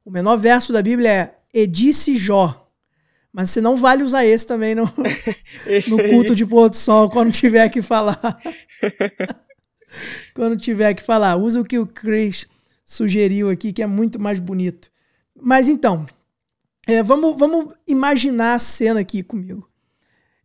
[0.05, 2.71] O menor verso da Bíblia é Edice Jó.
[3.33, 4.85] Mas você não vale usar esse também no,
[5.89, 8.41] no culto de pôr do sol quando tiver que falar.
[10.33, 11.35] quando tiver que falar.
[11.35, 12.47] Usa o que o Chris
[12.85, 14.89] sugeriu aqui, que é muito mais bonito.
[15.35, 16.05] Mas então,
[16.87, 19.69] é, vamos, vamos imaginar a cena aqui comigo.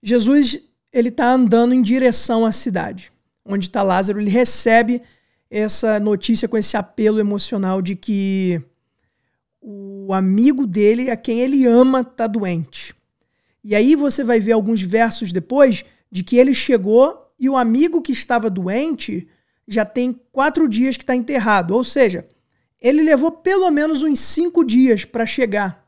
[0.03, 0.67] Jesus
[0.97, 3.13] ele está andando em direção à cidade,
[3.45, 4.19] onde está Lázaro.
[4.19, 5.03] Ele recebe
[5.51, 8.63] essa notícia com esse apelo emocional de que
[9.61, 12.95] o amigo dele, a quem ele ama, está doente.
[13.63, 18.01] E aí você vai ver alguns versos depois de que ele chegou e o amigo
[18.01, 19.29] que estava doente
[19.69, 21.75] já tem quatro dias que está enterrado.
[21.75, 22.27] Ou seja,
[22.81, 25.86] ele levou pelo menos uns cinco dias para chegar.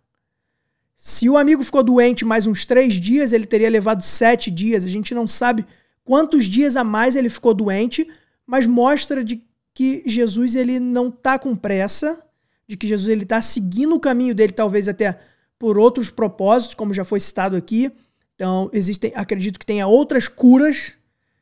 [0.99, 4.85] Se o amigo ficou doente mais uns três dias, ele teria levado sete dias.
[4.85, 5.65] A gente não sabe
[6.05, 8.07] quantos dias a mais ele ficou doente,
[8.45, 12.23] mas mostra de que Jesus ele não está com pressa
[12.69, 15.19] de que Jesus ele está seguindo o caminho dele, talvez até
[15.59, 17.91] por outros propósitos, como já foi citado aqui.
[18.35, 20.93] Então, existem, acredito que tenha outras curas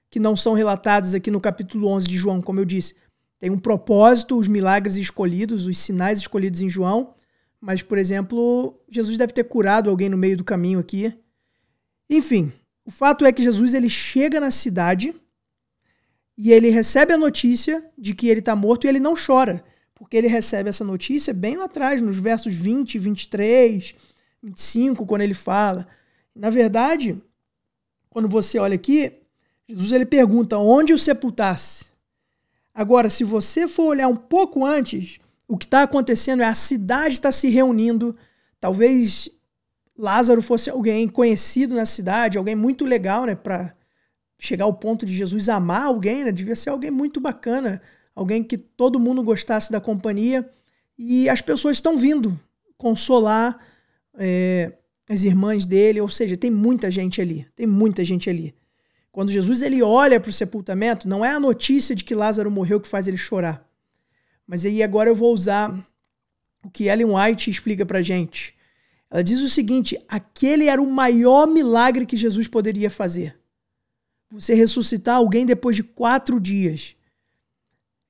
[0.08, 2.94] que não são relatadas aqui no capítulo 11 de João, como eu disse.
[3.38, 7.12] Tem um propósito, os milagres escolhidos, os sinais escolhidos em João,
[7.60, 11.12] mas, por exemplo, Jesus deve ter curado alguém no meio do caminho aqui.
[12.08, 12.52] Enfim,
[12.84, 15.14] o fato é que Jesus ele chega na cidade
[16.36, 19.64] e ele recebe a notícia de que ele está morto e ele não chora
[19.96, 23.94] porque ele recebe essa notícia bem lá atrás, nos versos 20, 23,
[24.42, 25.88] 25, quando ele fala.
[26.34, 27.20] Na verdade,
[28.10, 29.10] quando você olha aqui,
[29.66, 31.86] Jesus ele pergunta onde o sepultasse.
[32.74, 37.14] Agora, se você for olhar um pouco antes, o que está acontecendo é a cidade
[37.14, 38.16] está se reunindo.
[38.58, 39.30] Talvez
[39.96, 43.74] Lázaro fosse alguém conhecido na cidade, alguém muito legal, né, para
[44.38, 46.32] chegar ao ponto de Jesus amar alguém, né?
[46.32, 47.80] Devia ser alguém muito bacana,
[48.14, 50.48] alguém que todo mundo gostasse da companhia.
[50.98, 52.38] E as pessoas estão vindo
[52.76, 53.58] consolar
[54.18, 54.72] é,
[55.08, 58.54] as irmãs dele, ou seja, tem muita gente ali, tem muita gente ali.
[59.10, 62.78] Quando Jesus ele olha para o sepultamento, não é a notícia de que Lázaro morreu
[62.78, 63.65] que faz ele chorar.
[64.46, 65.86] Mas aí agora eu vou usar
[66.64, 68.54] o que Ellen White explica para gente.
[69.10, 73.38] Ela diz o seguinte: aquele era o maior milagre que Jesus poderia fazer.
[74.30, 76.96] Você ressuscitar alguém depois de quatro dias.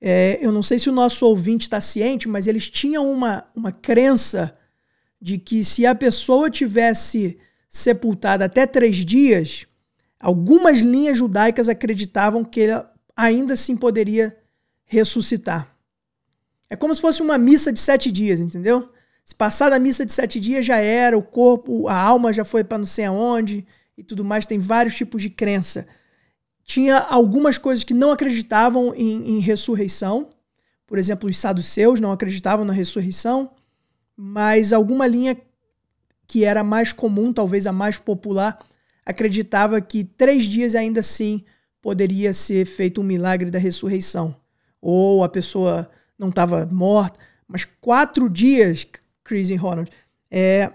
[0.00, 3.72] É, eu não sei se o nosso ouvinte está ciente, mas eles tinham uma, uma
[3.72, 4.56] crença
[5.20, 9.66] de que se a pessoa tivesse sepultada até três dias,
[10.20, 14.36] algumas linhas judaicas acreditavam que ela ainda assim poderia
[14.84, 15.75] ressuscitar.
[16.68, 18.88] É como se fosse uma missa de sete dias, entendeu?
[19.24, 22.64] Se passar da missa de sete dias já era, o corpo, a alma já foi
[22.64, 24.46] para não sei aonde e tudo mais.
[24.46, 25.86] Tem vários tipos de crença
[26.66, 30.28] tinha algumas coisas que não acreditavam em, em ressurreição.
[30.84, 33.52] Por exemplo, os saduceus não acreditavam na ressurreição,
[34.16, 35.40] mas alguma linha
[36.26, 38.58] que era mais comum, talvez a mais popular,
[39.04, 41.44] acreditava que três dias ainda assim
[41.80, 44.34] poderia ser feito um milagre da ressurreição.
[44.82, 48.86] Ou a pessoa não estava morta, mas quatro dias,
[49.22, 49.90] Chris e Ronald,
[50.30, 50.72] é,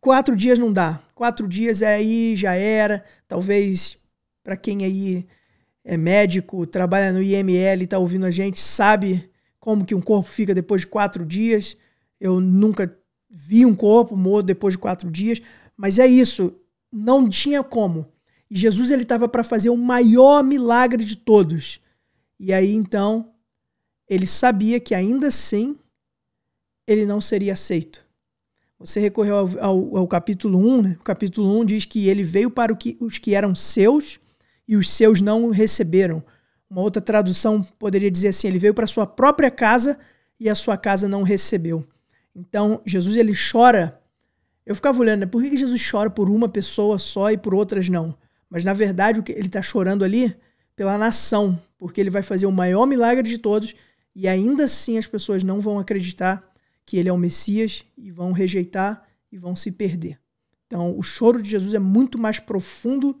[0.00, 1.00] quatro dias não dá.
[1.14, 3.98] Quatro dias aí já era, talvez
[4.42, 5.26] para quem aí
[5.84, 10.54] é médico, trabalha no IML está ouvindo a gente, sabe como que um corpo fica
[10.54, 11.76] depois de quatro dias.
[12.20, 12.96] Eu nunca
[13.30, 15.40] vi um corpo morto depois de quatro dias,
[15.76, 16.54] mas é isso.
[16.92, 18.06] Não tinha como.
[18.50, 21.80] E Jesus ele estava para fazer o maior milagre de todos.
[22.38, 23.32] E aí então
[24.08, 25.76] ele sabia que ainda assim
[26.86, 28.06] ele não seria aceito.
[28.78, 30.96] Você recorreu ao, ao, ao capítulo 1, né?
[31.00, 34.20] O capítulo 1 diz que ele veio para que, os que eram seus
[34.68, 36.22] e os seus não o receberam.
[36.68, 39.98] Uma outra tradução poderia dizer assim: ele veio para sua própria casa
[40.38, 41.84] e a sua casa não o recebeu.
[42.34, 44.00] Então, Jesus ele chora.
[44.64, 45.26] Eu ficava olhando, né?
[45.26, 48.16] por que Jesus chora por uma pessoa só e por outras não?
[48.50, 50.36] Mas na verdade, o que ele está chorando ali
[50.74, 53.74] pela nação, porque ele vai fazer o maior milagre de todos
[54.18, 56.50] e ainda assim as pessoas não vão acreditar
[56.86, 60.18] que ele é o Messias e vão rejeitar e vão se perder.
[60.66, 63.20] Então, o choro de Jesus é muito mais profundo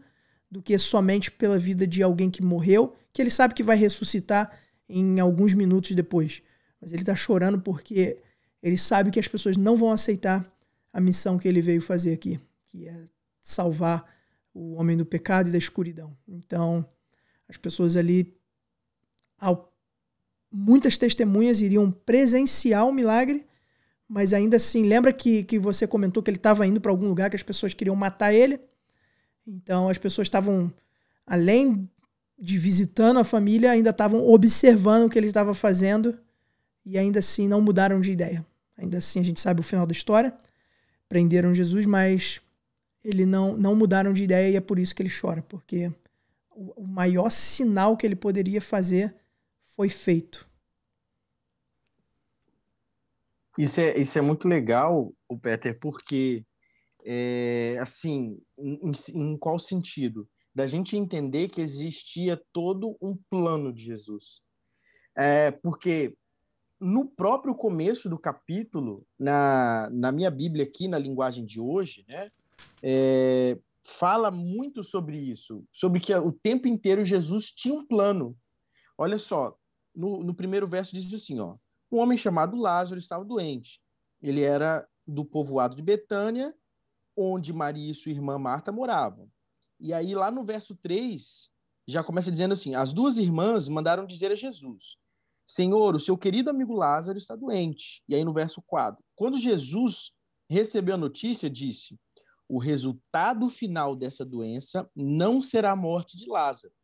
[0.50, 4.58] do que somente pela vida de alguém que morreu, que ele sabe que vai ressuscitar
[4.88, 6.42] em alguns minutos depois.
[6.80, 8.22] Mas ele está chorando porque
[8.62, 10.50] ele sabe que as pessoas não vão aceitar
[10.94, 13.04] a missão que ele veio fazer aqui, que é
[13.38, 14.02] salvar
[14.54, 16.16] o homem do pecado e da escuridão.
[16.26, 16.88] Então,
[17.46, 18.34] as pessoas ali,
[19.38, 19.75] ao,
[20.56, 23.44] muitas testemunhas iriam presenciar o milagre,
[24.08, 27.28] mas ainda assim, lembra que, que você comentou que ele estava indo para algum lugar
[27.28, 28.58] que as pessoas queriam matar ele?
[29.46, 30.72] Então as pessoas estavam,
[31.26, 31.88] além
[32.38, 36.18] de visitando a família, ainda estavam observando o que ele estava fazendo
[36.86, 38.44] e ainda assim não mudaram de ideia.
[38.78, 40.32] Ainda assim a gente sabe o final da história.
[41.06, 42.40] Prenderam Jesus, mas
[43.04, 45.92] ele não, não mudaram de ideia e é por isso que ele chora, porque
[46.50, 49.14] o, o maior sinal que ele poderia fazer
[49.76, 50.45] foi feito.
[53.58, 56.44] Isso é, isso é muito legal, o Peter, porque
[57.04, 60.28] é, assim, em, em qual sentido?
[60.54, 64.40] Da gente entender que existia todo um plano de Jesus.
[65.16, 66.14] É, porque
[66.80, 72.30] no próprio começo do capítulo, na, na minha Bíblia aqui, na linguagem de hoje, né,
[72.82, 78.36] é, fala muito sobre isso, sobre que o tempo inteiro Jesus tinha um plano.
[78.98, 79.56] Olha só,
[79.94, 81.56] no, no primeiro verso diz assim, ó,
[81.90, 83.80] um homem chamado Lázaro estava doente.
[84.20, 86.54] Ele era do povoado de Betânia,
[87.16, 89.30] onde Maria e sua irmã Marta moravam.
[89.78, 91.50] E aí, lá no verso 3,
[91.86, 94.96] já começa dizendo assim: As duas irmãs mandaram dizer a Jesus:
[95.46, 98.02] Senhor, o seu querido amigo Lázaro está doente.
[98.08, 100.12] E aí, no verso 4, quando Jesus
[100.50, 101.98] recebeu a notícia, disse:
[102.48, 106.74] O resultado final dessa doença não será a morte de Lázaro.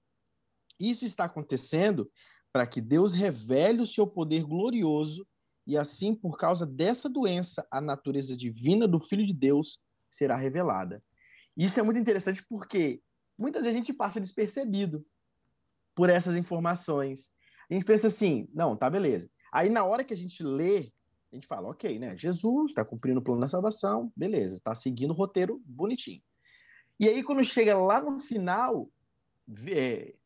[0.78, 2.10] Isso está acontecendo
[2.52, 5.26] para que Deus revele o seu poder glorioso
[5.66, 11.02] e assim, por causa dessa doença, a natureza divina do Filho de Deus será revelada.
[11.56, 13.00] Isso é muito interessante porque
[13.38, 15.06] muitas vezes a gente passa despercebido
[15.94, 17.30] por essas informações.
[17.70, 19.30] A gente pensa assim, não, tá beleza.
[19.52, 20.92] Aí na hora que a gente lê,
[21.32, 22.16] a gente fala, ok, né?
[22.16, 26.20] Jesus está cumprindo o plano da salvação, beleza, está seguindo o roteiro bonitinho.
[26.98, 28.90] E aí quando chega lá no final,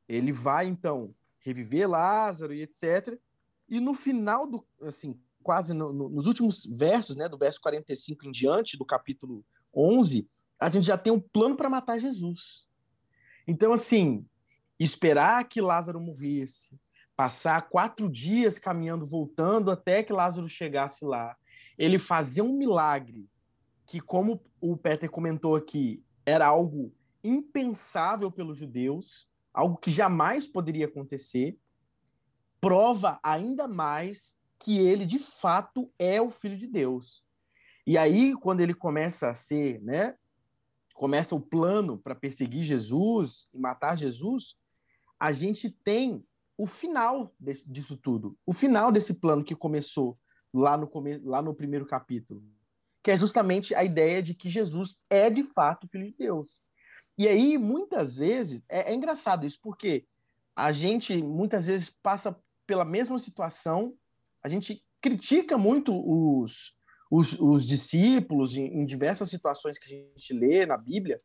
[0.08, 1.14] ele vai então
[1.46, 3.16] reviver Lázaro e etc.
[3.68, 8.26] E no final do, assim, quase no, no, nos últimos versos, né, do verso 45
[8.26, 10.28] em diante do capítulo 11,
[10.58, 12.66] a gente já tem um plano para matar Jesus.
[13.46, 14.26] Então, assim,
[14.78, 16.76] esperar que Lázaro morresse,
[17.14, 21.36] passar quatro dias caminhando, voltando até que Lázaro chegasse lá,
[21.78, 23.28] ele fazer um milagre
[23.86, 30.84] que, como o Peter comentou aqui, era algo impensável pelos judeus, algo que jamais poderia
[30.84, 31.58] acontecer,
[32.60, 37.24] prova ainda mais que ele de fato é o filho de Deus.
[37.86, 40.14] E aí, quando ele começa a ser, né?
[40.94, 44.56] Começa o plano para perseguir Jesus e matar Jesus,
[45.18, 46.22] a gente tem
[46.58, 48.36] o final desse, disso tudo.
[48.44, 50.18] O final desse plano que começou
[50.52, 50.90] lá no,
[51.24, 52.42] lá no primeiro capítulo.
[53.02, 56.60] Que é justamente a ideia de que Jesus é de fato filho de Deus.
[57.18, 60.06] E aí, muitas vezes, é, é engraçado isso, porque
[60.54, 63.94] a gente muitas vezes passa pela mesma situação,
[64.42, 66.76] a gente critica muito os,
[67.10, 71.20] os, os discípulos em, em, diversas situações que a gente lê na Bíblia,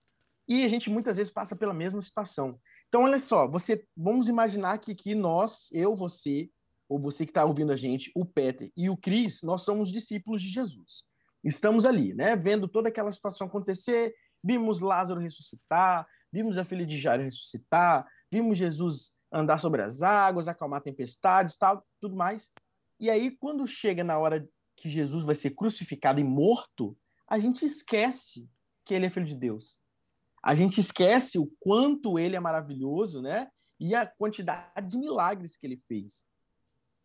[0.48, 2.60] e a gente muitas vezes passa pela mesma situação.
[2.88, 6.50] Então, olha só, você, vamos imaginar que, que nós, eu, você,
[6.90, 10.44] ou você que está ouvindo a gente, o Peter e o Cris, nós somos discípulos
[10.44, 11.06] de Jesus.
[11.44, 17.00] Estamos ali, né, vendo toda aquela situação acontecer, vimos Lázaro ressuscitar, vimos a filha de
[17.00, 22.52] Jairo ressuscitar, vimos Jesus andar sobre as águas, acalmar tempestades, tal, tudo mais.
[23.00, 27.64] E aí, quando chega na hora que Jesus vai ser crucificado e morto, a gente
[27.64, 28.48] esquece
[28.86, 29.80] que ele é filho de Deus.
[30.44, 33.48] A gente esquece o quanto ele é maravilhoso, né?
[33.80, 36.26] E a quantidade de milagres que ele fez.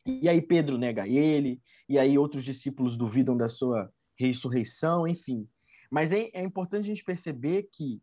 [0.06, 5.48] E aí Pedro nega ele, e aí outros discípulos duvidam da sua ressurreição, enfim.
[5.90, 8.00] Mas é, é importante a gente perceber que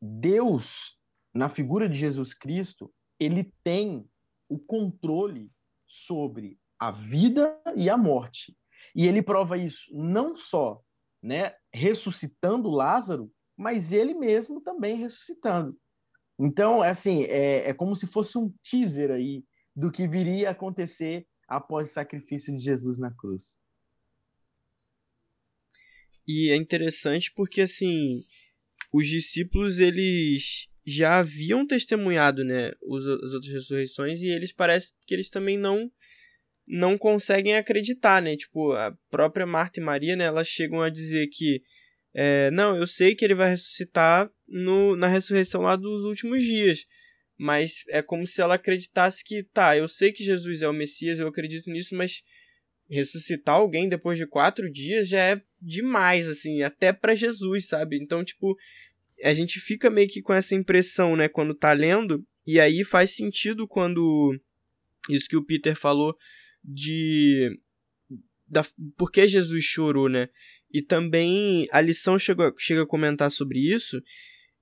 [0.00, 0.96] Deus
[1.36, 4.08] na figura de Jesus Cristo, ele tem
[4.48, 5.52] o controle
[5.86, 8.56] sobre a vida e a morte.
[8.94, 10.80] E ele prova isso não só
[11.22, 15.76] né, ressuscitando Lázaro, mas ele mesmo também ressuscitando.
[16.38, 21.26] Então, assim, é, é como se fosse um teaser aí do que viria a acontecer
[21.48, 23.56] após o sacrifício de Jesus na cruz.
[26.26, 28.22] E é interessante porque, assim,
[28.92, 35.28] os discípulos, eles já haviam testemunhado, né, as outras ressurreições e eles parece que eles
[35.28, 35.90] também não
[36.68, 38.36] não conseguem acreditar, né?
[38.36, 41.62] Tipo, a própria Marta e Maria, né, elas chegam a dizer que
[42.12, 46.86] é, não, eu sei que ele vai ressuscitar no, na ressurreição lá dos últimos dias,
[47.38, 51.18] mas é como se ela acreditasse que, tá, eu sei que Jesus é o Messias,
[51.18, 52.22] eu acredito nisso, mas
[52.88, 57.98] ressuscitar alguém depois de quatro dias já é demais, assim, até para Jesus, sabe?
[58.00, 58.56] Então, tipo,
[59.22, 63.10] a gente fica meio que com essa impressão, né, quando tá lendo, e aí faz
[63.10, 64.38] sentido quando
[65.08, 66.16] isso que o Peter falou
[66.64, 67.50] de
[68.48, 68.64] da
[68.96, 70.28] por que Jesus chorou, né?
[70.72, 74.00] E também a lição chega, chega a comentar sobre isso,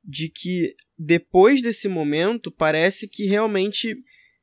[0.03, 3.97] de que depois desse momento parece que realmente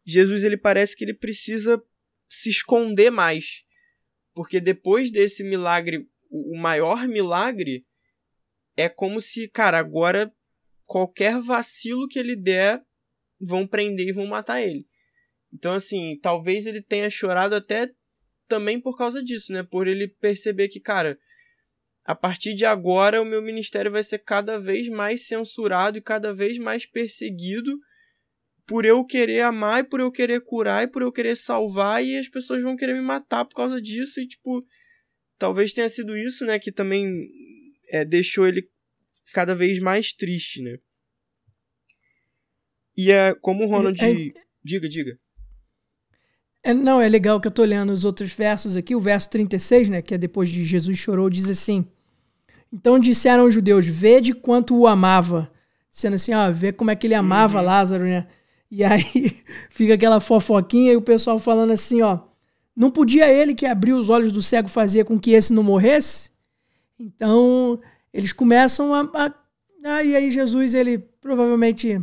[0.06, 1.82] Jesus ele parece que ele precisa
[2.28, 3.64] se esconder mais.
[4.34, 7.86] Porque depois desse milagre, o maior milagre,
[8.76, 10.34] é como se, cara, agora
[10.86, 12.84] qualquer vacilo que ele der,
[13.40, 14.88] vão prender e vão matar ele.
[15.54, 17.92] Então, assim, talvez ele tenha chorado até
[18.48, 19.64] também por causa disso, né?
[19.64, 21.18] Por ele perceber que, cara,
[22.04, 26.34] a partir de agora o meu ministério vai ser cada vez mais censurado e cada
[26.34, 27.78] vez mais perseguido
[28.66, 32.18] por eu querer amar e por eu querer curar e por eu querer salvar e
[32.18, 34.60] as pessoas vão querer me matar por causa disso e tipo
[35.38, 37.30] talvez tenha sido isso né que também
[37.90, 38.70] é, deixou ele
[39.34, 40.78] cada vez mais triste né
[42.96, 45.20] e é como o Ronald é, diga diga
[46.64, 48.96] é, não, é legal que eu tô lendo os outros versos aqui.
[48.96, 51.84] O verso 36, né, que é depois de Jesus chorou, diz assim:
[52.72, 55.52] Então disseram os judeus: Vede quanto o amava.
[55.92, 57.66] Sendo assim, ó, vê como é que ele amava uhum.
[57.66, 58.28] Lázaro, né?
[58.72, 62.20] E aí fica aquela fofoquinha e o pessoal falando assim, ó.
[62.74, 66.32] Não podia ele que abriu os olhos do cego fazer com que esse não morresse?
[66.98, 67.80] Então,
[68.14, 69.02] eles começam a.
[69.14, 69.34] a
[69.84, 72.02] ah, e aí Jesus, ele provavelmente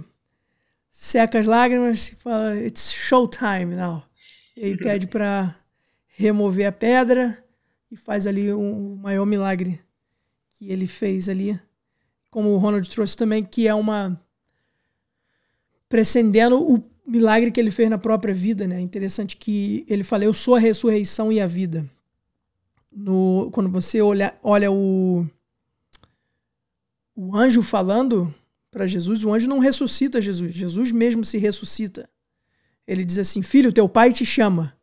[0.91, 4.03] seca as lágrimas e fala: It's showtime now.
[4.57, 5.57] Ele pede para
[6.09, 7.43] remover a pedra
[7.91, 9.81] e faz ali um, o maior milagre
[10.51, 11.59] que ele fez ali.
[12.31, 14.21] Como o Ronald trouxe também, que é uma.
[15.89, 18.81] Precedendo o milagre que ele fez na própria vida, né?
[18.81, 21.89] Interessante que ele fala: Eu sou a ressurreição e a vida.
[22.91, 25.27] No, quando você olha, olha o,
[27.15, 28.35] o anjo falando
[28.71, 32.09] para Jesus, o anjo não ressuscita Jesus, Jesus mesmo se ressuscita
[32.89, 34.75] ele diz assim: Filho, teu pai te chama.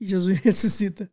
[0.00, 1.08] E Jesus ressuscita.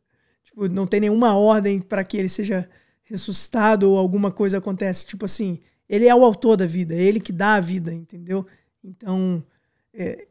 [0.45, 2.67] Tipo, não tem nenhuma ordem para que ele seja
[3.04, 5.06] ressuscitado ou alguma coisa acontece.
[5.06, 8.47] Tipo assim, ele é o autor da vida, é ele que dá a vida, entendeu?
[8.84, 9.44] Então,
[9.94, 10.28] é,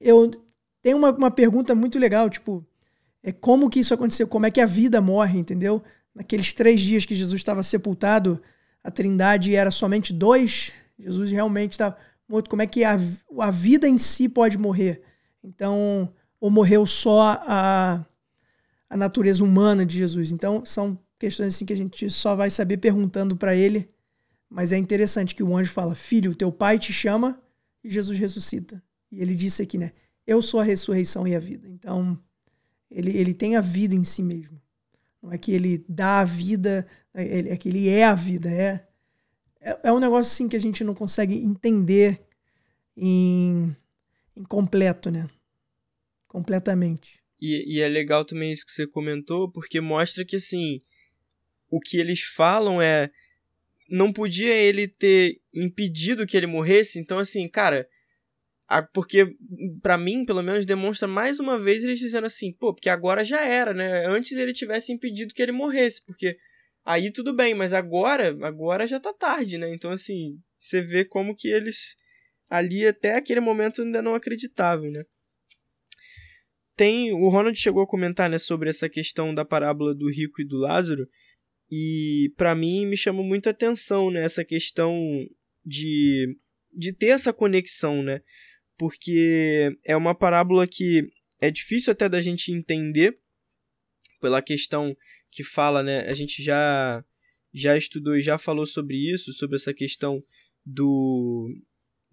[0.00, 0.30] eu
[0.82, 2.64] tenho uma, uma pergunta muito legal, tipo,
[3.22, 4.26] é como que isso aconteceu?
[4.26, 5.82] Como é que a vida morre, entendeu?
[6.14, 8.40] Naqueles três dias que Jesus estava sepultado,
[8.82, 11.96] a trindade era somente dois, Jesus realmente estava
[12.28, 12.48] morto.
[12.48, 12.98] Como é que a,
[13.38, 15.02] a vida em si pode morrer?
[15.42, 18.04] Então, ou morreu só a,
[18.88, 20.30] a natureza humana de Jesus.
[20.30, 23.90] Então, são questões assim que a gente só vai saber perguntando para ele.
[24.48, 27.38] Mas é interessante que o anjo fala: Filho, teu pai te chama
[27.82, 28.82] e Jesus ressuscita.
[29.10, 29.92] E ele disse aqui, né?
[30.26, 31.68] Eu sou a ressurreição e a vida.
[31.68, 32.18] Então,
[32.90, 34.60] ele, ele tem a vida em si mesmo.
[35.22, 38.50] Não é que ele dá a vida, é, é que ele é a vida.
[38.50, 38.86] É,
[39.60, 42.20] é, é um negócio assim que a gente não consegue entender
[42.96, 43.74] em
[44.36, 45.28] incompleto, né?
[46.26, 47.20] Completamente.
[47.40, 50.78] E, e é legal também isso que você comentou, porque mostra que, assim,
[51.70, 53.10] o que eles falam é.
[53.90, 57.88] Não podia ele ter impedido que ele morresse, então, assim, cara.
[58.94, 59.34] Porque,
[59.82, 63.44] para mim, pelo menos, demonstra mais uma vez eles dizendo assim, pô, porque agora já
[63.44, 64.06] era, né?
[64.06, 66.38] Antes ele tivesse impedido que ele morresse, porque
[66.84, 69.74] aí tudo bem, mas agora, agora já tá tarde, né?
[69.74, 71.96] Então, assim, você vê como que eles
[72.48, 75.04] ali até aquele momento ainda não acreditavam, né?
[76.76, 80.46] Tem, o Ronald chegou a comentar, né, sobre essa questão da parábola do rico e
[80.46, 81.08] do Lázaro,
[81.70, 84.98] e para mim me chamou muita atenção, né, essa questão
[85.64, 86.36] de
[86.72, 88.22] de ter essa conexão, né?
[88.78, 91.10] Porque é uma parábola que
[91.40, 93.18] é difícil até da gente entender
[94.20, 94.96] pela questão
[95.30, 96.00] que fala, né?
[96.08, 97.04] A gente já
[97.52, 100.22] já estudou e já falou sobre isso, sobre essa questão
[100.64, 101.48] do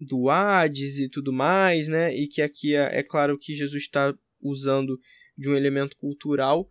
[0.00, 2.14] do Hades e tudo mais, né?
[2.14, 4.98] E que aqui é, é claro que Jesus está usando
[5.36, 6.68] de um elemento cultural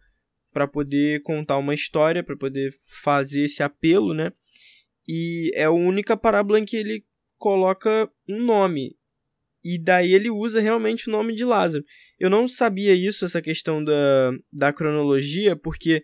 [0.57, 4.33] para poder contar uma história, para poder fazer esse apelo, né?
[5.07, 7.05] E é a única parábola em que ele
[7.37, 8.97] coloca um nome.
[9.63, 11.85] E daí ele usa realmente o nome de Lázaro.
[12.17, 16.03] Eu não sabia isso, essa questão da, da cronologia, porque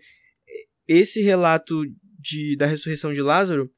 [0.88, 1.84] esse relato
[2.20, 3.74] de, da ressurreição de Lázaro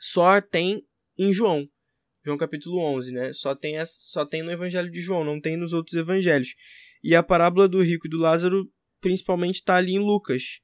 [0.00, 0.82] só tem
[1.18, 1.68] em João.
[2.24, 3.32] João capítulo 11, né?
[3.34, 6.54] Só tem, só tem no evangelho de João, não tem nos outros evangelhos.
[7.02, 8.66] E a parábola do rico e do Lázaro
[9.04, 10.60] principalmente está ali em Lucas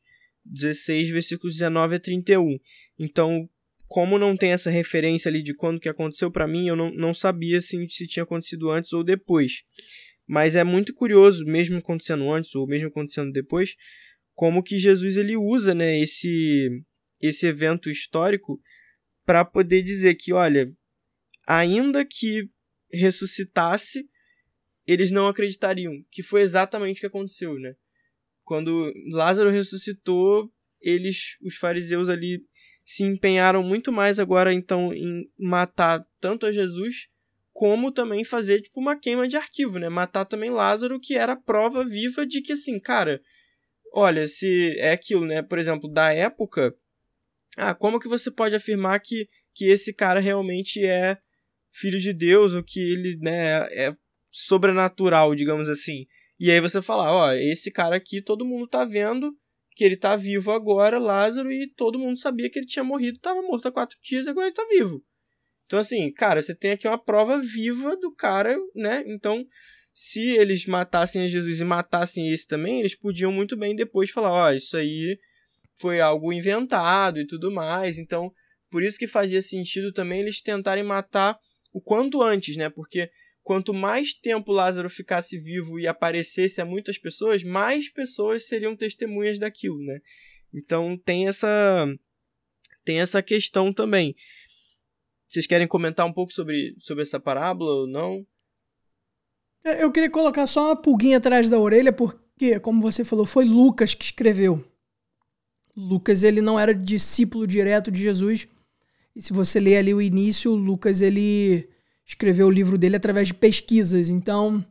[0.46, 2.58] 16, versículos 19 a 31.
[2.98, 3.46] Então,
[3.86, 7.12] como não tem essa referência ali de quando que aconteceu para mim, eu não, não
[7.12, 9.62] sabia se, se tinha acontecido antes ou depois.
[10.26, 13.76] Mas é muito curioso, mesmo acontecendo antes ou mesmo acontecendo depois,
[14.34, 16.82] como que Jesus ele usa né, esse,
[17.20, 18.58] esse evento histórico
[19.26, 20.72] para poder dizer que, olha,
[21.46, 22.48] ainda que
[22.90, 24.08] ressuscitasse,
[24.86, 27.74] eles não acreditariam, que foi exatamente o que aconteceu, né?
[28.50, 32.42] Quando Lázaro ressuscitou, eles, os fariseus ali
[32.84, 37.06] se empenharam muito mais agora então em matar tanto a Jesus
[37.52, 39.88] como também fazer tipo uma queima de arquivo, né?
[39.88, 43.22] Matar também Lázaro, que era prova viva de que assim, cara,
[43.92, 45.42] olha, se é aquilo, né?
[45.42, 46.74] Por exemplo, da época,
[47.56, 51.18] ah, como que você pode afirmar que que esse cara realmente é
[51.70, 53.92] filho de Deus ou que ele, né, é
[54.28, 56.08] sobrenatural, digamos assim?
[56.40, 59.36] E aí você fala, ó, esse cara aqui todo mundo tá vendo,
[59.76, 63.42] que ele tá vivo agora, Lázaro, e todo mundo sabia que ele tinha morrido, tava
[63.42, 65.04] morto há quatro dias, agora ele tá vivo.
[65.66, 69.04] Então, assim, cara, você tem aqui uma prova viva do cara, né?
[69.06, 69.46] Então,
[69.92, 74.50] se eles matassem Jesus e matassem esse também, eles podiam muito bem depois falar, ó,
[74.50, 75.18] isso aí
[75.78, 77.98] foi algo inventado e tudo mais.
[77.98, 78.32] Então,
[78.70, 81.38] por isso que fazia sentido também eles tentarem matar
[81.70, 82.70] o quanto antes, né?
[82.70, 83.10] Porque
[83.42, 89.38] quanto mais tempo Lázaro ficasse vivo e aparecesse a muitas pessoas, mais pessoas seriam testemunhas
[89.38, 90.00] daquilo, né?
[90.52, 91.86] Então tem essa
[92.84, 94.14] tem essa questão também.
[95.28, 98.26] Vocês querem comentar um pouco sobre, sobre essa parábola ou não?
[99.62, 103.44] É, eu queria colocar só uma pulguinha atrás da orelha, porque, como você falou, foi
[103.44, 104.64] Lucas que escreveu.
[105.76, 108.48] Lucas ele não era discípulo direto de Jesus.
[109.14, 111.68] E se você ler ali o início, Lucas ele
[112.10, 114.08] escreveu o livro dele através de pesquisas.
[114.08, 114.64] Então,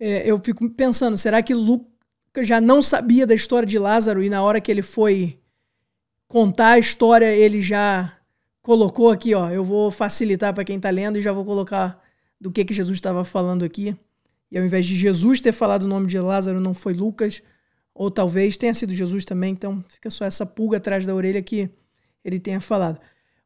[0.00, 4.28] é, eu fico pensando, será que Lucas já não sabia da história de Lázaro e
[4.28, 5.38] na hora que ele foi
[6.26, 8.12] contar a história, ele já
[8.62, 12.02] colocou aqui, ó, eu vou facilitar para quem está lendo e já vou colocar
[12.40, 13.96] do que que Jesus estava falando aqui.
[14.50, 17.42] E ao invés de Jesus ter falado o nome de Lázaro, não foi Lucas,
[17.94, 21.70] ou talvez tenha sido Jesus também, então fica só essa pulga atrás da orelha que
[22.24, 22.98] ele tenha falado.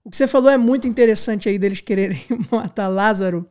[0.03, 3.49] O que você falou é muito interessante aí deles quererem matar Lázaro,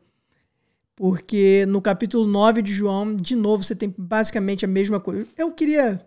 [0.96, 5.26] porque no capítulo 9 de João, de novo, você tem basicamente a mesma coisa.
[5.38, 6.04] Eu queria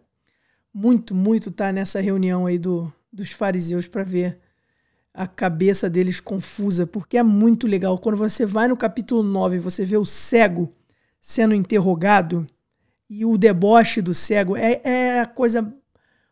[0.74, 4.40] muito, muito estar nessa reunião aí do, dos fariseus para ver
[5.14, 7.98] a cabeça deles confusa, porque é muito legal.
[8.00, 10.74] Quando você vai no capítulo 9 você vê o cego
[11.22, 12.46] sendo interrogado
[13.10, 15.74] e o deboche do cego é, é a coisa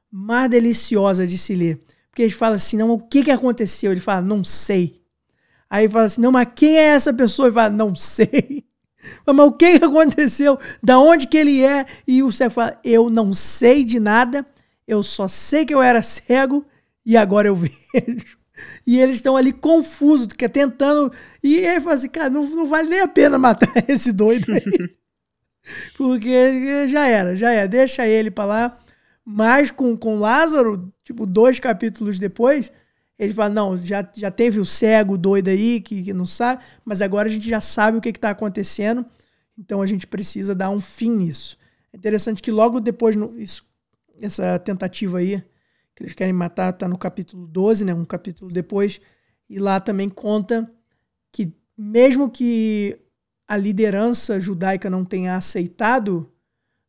[0.09, 1.81] mais deliciosa de se ler.
[2.11, 3.91] Porque eles falam assim, não, o que, que aconteceu?
[3.91, 5.01] Ele fala, não sei.
[5.69, 7.47] Aí fala assim, não, mas quem é essa pessoa?
[7.47, 8.65] Ele fala, não sei.
[9.25, 10.59] Mas o que, que aconteceu?
[10.83, 11.87] Da onde que ele é?
[12.07, 14.45] E o cego fala, eu não sei de nada,
[14.87, 16.63] eu só sei que eu era cego
[17.03, 18.37] e agora eu vejo.
[18.85, 21.11] E eles estão ali confusos, é tentando.
[21.41, 24.95] E ele fala assim, cara, não, não vale nem a pena matar esse doido aí.
[25.97, 27.67] Porque já era, já é.
[27.67, 28.79] Deixa ele para lá.
[29.25, 32.71] Mas com, com Lázaro, tipo, dois capítulos depois,
[33.19, 37.01] ele fala: não, já, já teve o cego doido aí que, que não sabe, mas
[37.01, 39.05] agora a gente já sabe o que está acontecendo,
[39.57, 41.57] então a gente precisa dar um fim nisso.
[41.93, 43.69] É interessante que logo depois, no, isso,
[44.19, 45.43] essa tentativa aí,
[45.93, 49.01] que eles querem matar, está no capítulo 12, né, um capítulo depois,
[49.49, 50.65] e lá também conta
[51.31, 52.97] que, mesmo que
[53.47, 56.31] a liderança judaica não tenha aceitado,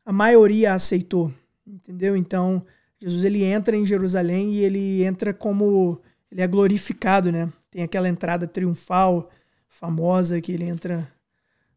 [0.05, 1.31] a maioria aceitou.
[1.67, 2.15] Entendeu?
[2.15, 2.65] Então,
[3.03, 5.99] Jesus ele entra em Jerusalém e ele entra como
[6.31, 7.51] ele é glorificado, né?
[7.69, 9.29] Tem aquela entrada triunfal
[9.67, 11.11] famosa que ele entra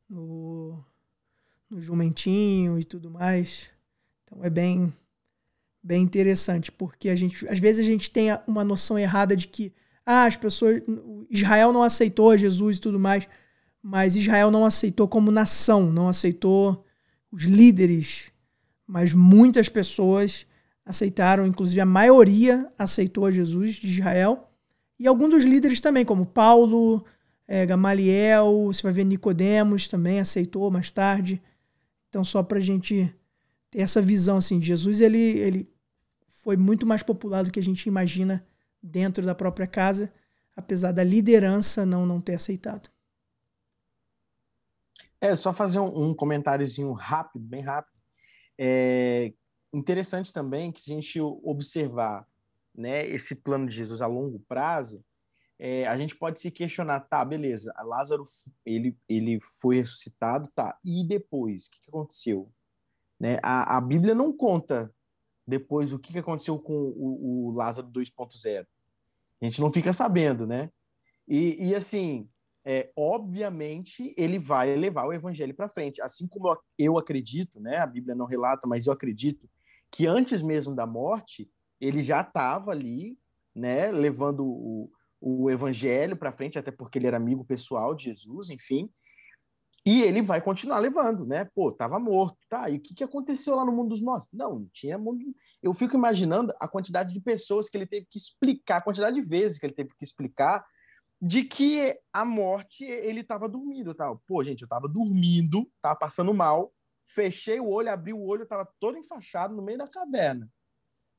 [0.09, 0.79] no,
[1.69, 3.69] no jumentinho e tudo mais.
[4.25, 4.93] Então é bem
[5.83, 9.73] bem interessante, porque a gente às vezes a gente tem uma noção errada de que
[10.05, 10.83] ah, as pessoas
[11.29, 13.27] Israel não aceitou Jesus e tudo mais,
[13.83, 16.85] mas Israel não aceitou como nação, não aceitou
[17.31, 18.33] os líderes
[18.87, 20.47] mas muitas pessoas
[20.87, 24.49] aceitaram, inclusive a maioria aceitou a Jesus de Israel,
[24.99, 27.05] e alguns dos líderes também, como Paulo,
[27.47, 31.43] é, Gamaliel, você vai ver Nicodemos também aceitou mais tarde.
[32.09, 33.15] Então, só para a gente
[33.71, 35.71] ter essa visão assim, Jesus ele, ele
[36.29, 38.47] foi muito mais popular do que a gente imagina
[38.83, 40.11] dentro da própria casa,
[40.57, 42.89] apesar da liderança não, não ter aceitado.
[45.21, 47.95] É, só fazer um, um comentáriozinho rápido, bem rápido.
[48.57, 49.35] É
[49.77, 52.27] interessante também que se a gente observar
[52.75, 55.05] né, esse plano de Jesus a longo prazo,
[55.59, 58.27] é, a gente pode se questionar, tá, beleza, Lázaro
[58.65, 62.51] ele, ele foi ressuscitado, tá, e depois, o que, que aconteceu?
[63.19, 63.39] Né?
[63.43, 64.93] A, a Bíblia não conta
[65.47, 68.67] depois o que, que aconteceu com o, o Lázaro 2.0.
[69.41, 70.71] A gente não fica sabendo, né?
[71.29, 72.29] E, e assim,
[72.65, 76.03] é, obviamente, ele vai levar o evangelho para frente.
[76.03, 77.79] Assim como eu acredito, né?
[77.79, 79.49] A Bíblia não relata, mas eu acredito
[79.91, 83.19] que antes mesmo da morte, ele já estava ali,
[83.55, 83.91] né?
[83.91, 88.91] Levando o, o evangelho para frente, até porque ele era amigo pessoal de Jesus, enfim.
[89.85, 91.49] E ele vai continuar levando, né?
[91.55, 92.69] Pô, tava morto, tá?
[92.69, 94.29] E o que, que aconteceu lá no mundo dos mortos?
[94.33, 95.25] Não, não tinha mundo.
[95.63, 99.23] Eu fico imaginando a quantidade de pessoas que ele teve que explicar, a quantidade de
[99.23, 100.67] vezes que ele teve que explicar
[101.23, 104.21] de que a morte ele tava dormindo, tal.
[104.27, 106.73] Pô, gente, eu tava dormindo, tava passando mal,
[107.07, 110.51] fechei o olho, abri o olho, tava todo enfaixado no meio da caverna.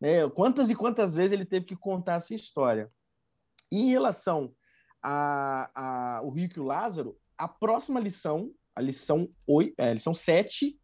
[0.02, 2.92] É, quantas e quantas vezes ele teve que contar essa história?
[3.72, 4.54] E em relação
[5.02, 9.94] a, a o Rico e o Lázaro, a próxima lição, a lição, 8, é, a
[9.94, 10.80] lição 7,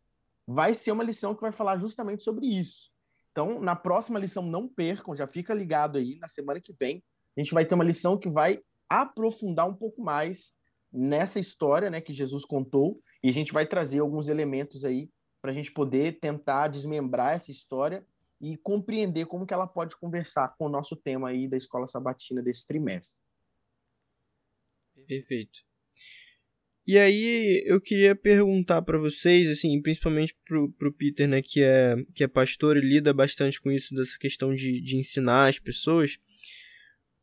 [0.48, 2.92] vai ser uma lição que vai falar justamente sobre isso.
[3.32, 7.04] Então, na próxima lição, não percam, já fica ligado aí, na semana que vem,
[7.36, 10.54] a gente vai ter uma lição que vai aprofundar um pouco mais
[10.92, 15.10] nessa história né, que Jesus contou, e a gente vai trazer alguns elementos aí
[15.42, 18.06] para a gente poder tentar desmembrar essa história
[18.40, 22.42] e compreender como que ela pode conversar com o nosso tema aí da escola sabatina
[22.42, 23.22] desse trimestre.
[25.08, 25.60] Perfeito.
[26.86, 31.96] E aí eu queria perguntar para vocês, assim, principalmente pro, pro Peter, né, que é,
[32.14, 36.18] que é pastor e lida bastante com isso, dessa questão de, de ensinar as pessoas,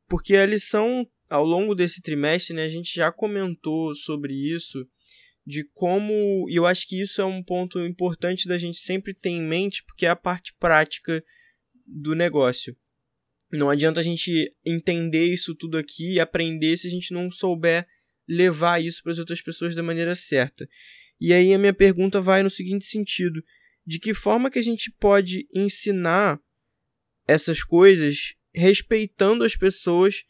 [0.09, 4.89] porque a lição, ao longo desse trimestre, né, a gente já comentou sobre isso,
[5.51, 9.31] de como, e eu acho que isso é um ponto importante da gente sempre ter
[9.31, 11.23] em mente, porque é a parte prática
[11.85, 12.77] do negócio.
[13.53, 17.85] Não adianta a gente entender isso tudo aqui e aprender se a gente não souber
[18.29, 20.69] levar isso para as outras pessoas da maneira certa.
[21.21, 23.43] E aí a minha pergunta vai no seguinte sentido:
[23.85, 26.41] de que forma que a gente pode ensinar
[27.27, 30.23] essas coisas respeitando as pessoas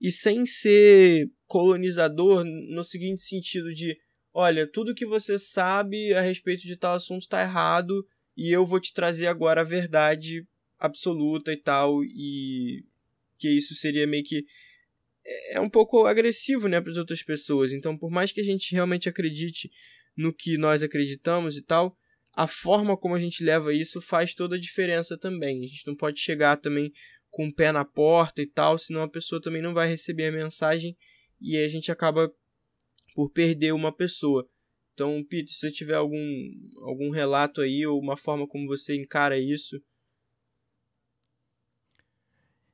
[0.00, 3.98] e sem ser colonizador no seguinte sentido de,
[4.38, 8.78] olha, tudo que você sabe a respeito de tal assunto está errado e eu vou
[8.78, 10.46] te trazer agora a verdade
[10.78, 12.84] absoluta e tal e
[13.36, 14.44] que isso seria meio que
[15.26, 17.72] é, é um pouco agressivo, né, para as outras pessoas.
[17.72, 19.72] Então, por mais que a gente realmente acredite
[20.16, 21.98] no que nós acreditamos e tal,
[22.32, 25.64] a forma como a gente leva isso faz toda a diferença também.
[25.64, 26.92] A gente não pode chegar também
[27.28, 30.32] com o pé na porta e tal, senão a pessoa também não vai receber a
[30.32, 30.96] mensagem
[31.40, 32.32] e a gente acaba
[33.18, 34.48] por perder uma pessoa.
[34.94, 36.24] Então, Peter, se você tiver algum,
[36.82, 39.82] algum relato aí ou uma forma como você encara isso.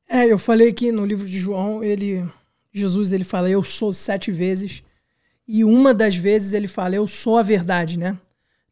[0.07, 2.23] É, eu falei que no livro de João, ele
[2.71, 4.83] Jesus ele fala eu sou sete vezes
[5.49, 8.21] e uma das vezes ele fala eu sou a verdade, né?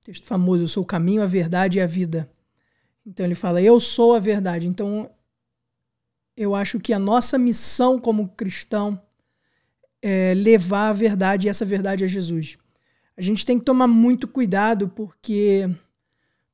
[0.05, 2.31] Texto famoso, eu sou o caminho, a verdade e a vida.
[3.07, 4.67] Então ele fala eu sou a verdade.
[4.67, 5.11] Então
[6.37, 9.01] eu acho que a nossa missão como cristão
[10.03, 12.59] é levar a verdade e essa verdade a Jesus.
[13.17, 15.71] A gente tem que tomar muito cuidado porque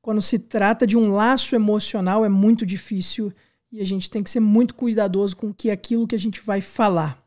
[0.01, 3.33] quando se trata de um laço emocional é muito difícil
[3.71, 6.61] e a gente tem que ser muito cuidadoso com que aquilo que a gente vai
[6.61, 7.23] falar.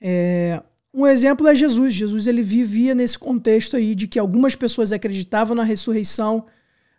[0.00, 0.62] É,
[0.92, 1.94] um exemplo é Jesus.
[1.94, 6.46] Jesus ele vivia nesse contexto aí de que algumas pessoas acreditavam na ressurreição,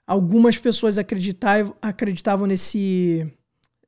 [0.05, 3.31] algumas pessoas acreditavam, acreditavam nesse,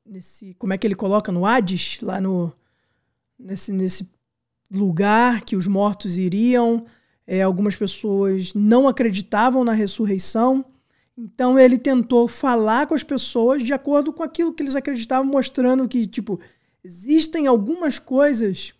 [0.04, 2.52] nesse, como é que ele coloca no Hades, lá no
[3.38, 4.08] nesse, nesse
[4.70, 6.84] lugar que os mortos iriam.
[7.26, 10.64] É, algumas pessoas não acreditavam na ressurreição.
[11.16, 15.88] Então ele tentou falar com as pessoas de acordo com aquilo que eles acreditavam, mostrando
[15.88, 16.38] que tipo
[16.84, 18.74] existem algumas coisas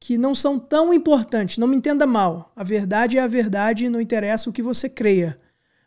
[0.00, 1.58] que não são tão importantes.
[1.58, 2.52] Não me entenda mal.
[2.54, 5.38] A verdade é a verdade, não interessa o que você creia.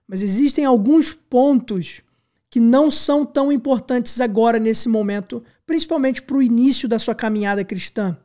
[0.07, 2.01] Mas existem alguns pontos
[2.49, 7.63] que não são tão importantes agora, nesse momento, principalmente para o início da sua caminhada
[7.63, 8.17] cristã.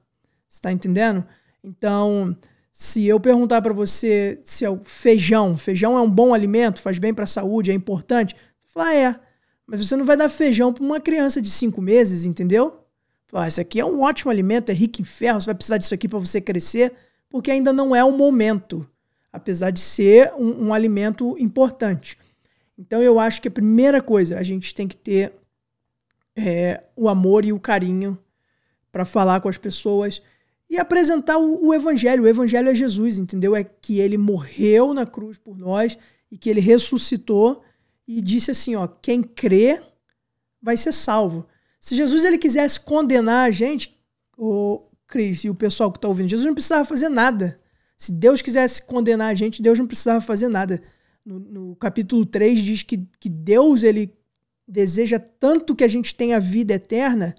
[0.52, 1.24] Está entendendo?
[1.64, 2.36] Então,
[2.70, 6.98] se eu perguntar para você se é o feijão, feijão é um bom alimento, faz
[6.98, 8.36] bem para a saúde, é importante,
[8.66, 9.20] fala, ah, é.
[9.66, 12.84] Mas você não vai dar feijão para uma criança de cinco meses, entendeu?
[13.28, 15.78] Falou, ah, esse aqui é um ótimo alimento, é rico em ferro, você vai precisar
[15.78, 16.92] disso aqui para você crescer,
[17.30, 18.86] porque ainda não é o momento,
[19.32, 22.18] apesar de ser um, um alimento importante.
[22.76, 25.32] Então eu acho que a primeira coisa, a gente tem que ter
[26.36, 28.18] é, o amor e o carinho
[28.90, 30.20] para falar com as pessoas
[30.72, 32.24] e apresentar o, o, evangelho.
[32.24, 33.54] O evangelho é Jesus, entendeu?
[33.54, 35.98] É que ele morreu na cruz por nós
[36.30, 37.62] e que ele ressuscitou
[38.08, 39.82] e disse assim, ó, quem crê
[40.62, 41.46] vai ser salvo.
[41.78, 43.94] Se Jesus ele quisesse condenar a gente,
[44.34, 47.60] o Cris e o pessoal que está ouvindo, Jesus não precisava fazer nada.
[47.98, 50.80] Se Deus quisesse condenar a gente, Deus não precisava fazer nada.
[51.22, 54.10] No, no capítulo 3 diz que, que Deus ele
[54.66, 57.34] deseja tanto que a gente tenha vida eterna.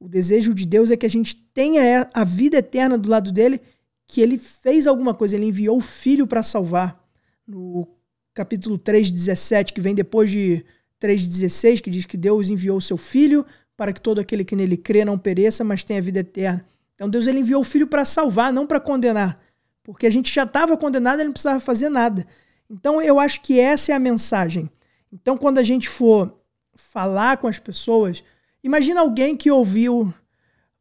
[0.00, 3.60] O desejo de Deus é que a gente tenha a vida eterna do lado dele,
[4.06, 7.02] que ele fez alguma coisa, ele enviou o filho para salvar.
[7.46, 7.86] No
[8.32, 10.64] capítulo 3, 17, que vem depois de
[11.00, 13.44] 3,16, que diz que Deus enviou o seu filho
[13.76, 16.64] para que todo aquele que nele crê não pereça, mas tenha vida eterna.
[16.94, 19.40] Então Deus ele enviou o filho para salvar, não para condenar.
[19.84, 22.26] Porque a gente já estava condenado, ele não precisava fazer nada.
[22.68, 24.68] Então eu acho que essa é a mensagem.
[25.12, 26.36] Então quando a gente for
[26.74, 28.22] falar com as pessoas,
[28.62, 30.12] imagina alguém que ouviu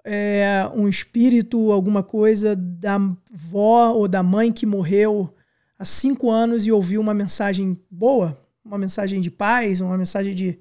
[0.04, 2.98] é, um espírito, alguma coisa da
[3.30, 5.34] vó ou da mãe que morreu
[5.78, 10.60] há cinco anos e ouviu uma mensagem boa, uma mensagem de paz, uma mensagem de,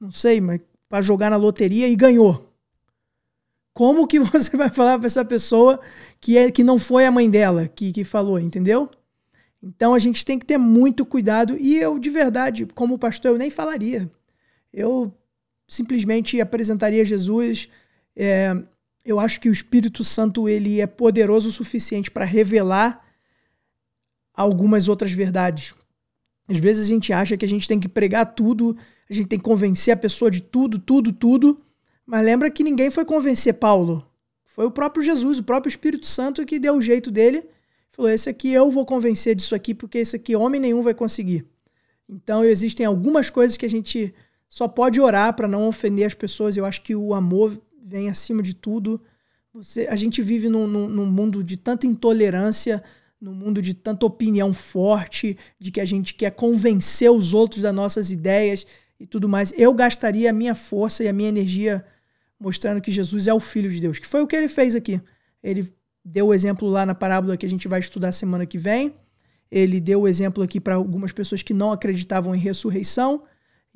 [0.00, 2.52] não sei, mas para jogar na loteria e ganhou.
[3.74, 5.78] Como que você vai falar para essa pessoa
[6.20, 8.90] que, é, que não foi a mãe dela que, que falou, entendeu?
[9.62, 13.38] Então a gente tem que ter muito cuidado e eu, de verdade, como pastor, eu
[13.38, 14.10] nem falaria.
[14.72, 15.12] Eu
[15.66, 17.68] simplesmente apresentaria Jesus.
[18.14, 18.56] É,
[19.04, 23.04] eu acho que o Espírito Santo ele é poderoso o suficiente para revelar
[24.34, 25.74] algumas outras verdades.
[26.48, 28.76] Às vezes a gente acha que a gente tem que pregar tudo
[29.08, 31.56] a gente tem que convencer a pessoa de tudo, tudo, tudo.
[32.04, 34.04] Mas lembra que ninguém foi convencer Paulo.
[34.44, 37.44] Foi o próprio Jesus, o próprio Espírito Santo que deu o jeito dele.
[37.90, 41.46] Falou: esse aqui eu vou convencer disso aqui, porque esse aqui homem nenhum vai conseguir.
[42.08, 44.14] Então existem algumas coisas que a gente
[44.48, 46.56] só pode orar para não ofender as pessoas.
[46.56, 49.00] Eu acho que o amor vem acima de tudo.
[49.52, 52.82] Você, a gente vive num, num, num mundo de tanta intolerância,
[53.20, 57.74] num mundo de tanta opinião forte, de que a gente quer convencer os outros das
[57.74, 58.66] nossas ideias
[58.98, 61.84] e tudo mais, eu gastaria a minha força e a minha energia
[62.38, 65.00] mostrando que Jesus é o Filho de Deus, que foi o que ele fez aqui.
[65.42, 65.72] Ele
[66.04, 68.94] deu o exemplo lá na parábola que a gente vai estudar semana que vem.
[69.50, 73.22] Ele deu o exemplo aqui para algumas pessoas que não acreditavam em ressurreição.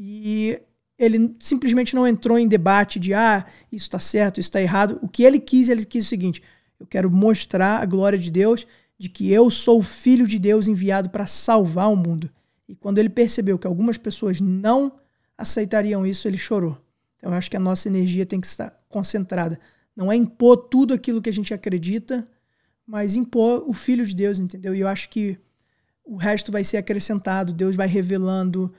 [0.03, 0.59] E
[0.99, 4.99] ele simplesmente não entrou em debate de ah, isso está certo, isso está errado.
[5.03, 6.43] O que ele quis, ele quis o seguinte:
[6.79, 8.67] eu quero mostrar a glória de Deus,
[8.99, 12.31] de que eu sou o Filho de Deus enviado para salvar o mundo.
[12.67, 14.93] E quando ele percebeu que algumas pessoas não
[15.37, 16.81] aceitariam isso, ele chorou.
[17.17, 19.61] Então eu acho que a nossa energia tem que estar concentrada.
[19.95, 22.27] Não é impor tudo aquilo que a gente acredita,
[22.87, 24.75] mas impor o Filho de Deus, entendeu?
[24.75, 25.39] E eu acho que
[26.03, 28.73] o resto vai ser acrescentado, Deus vai revelando,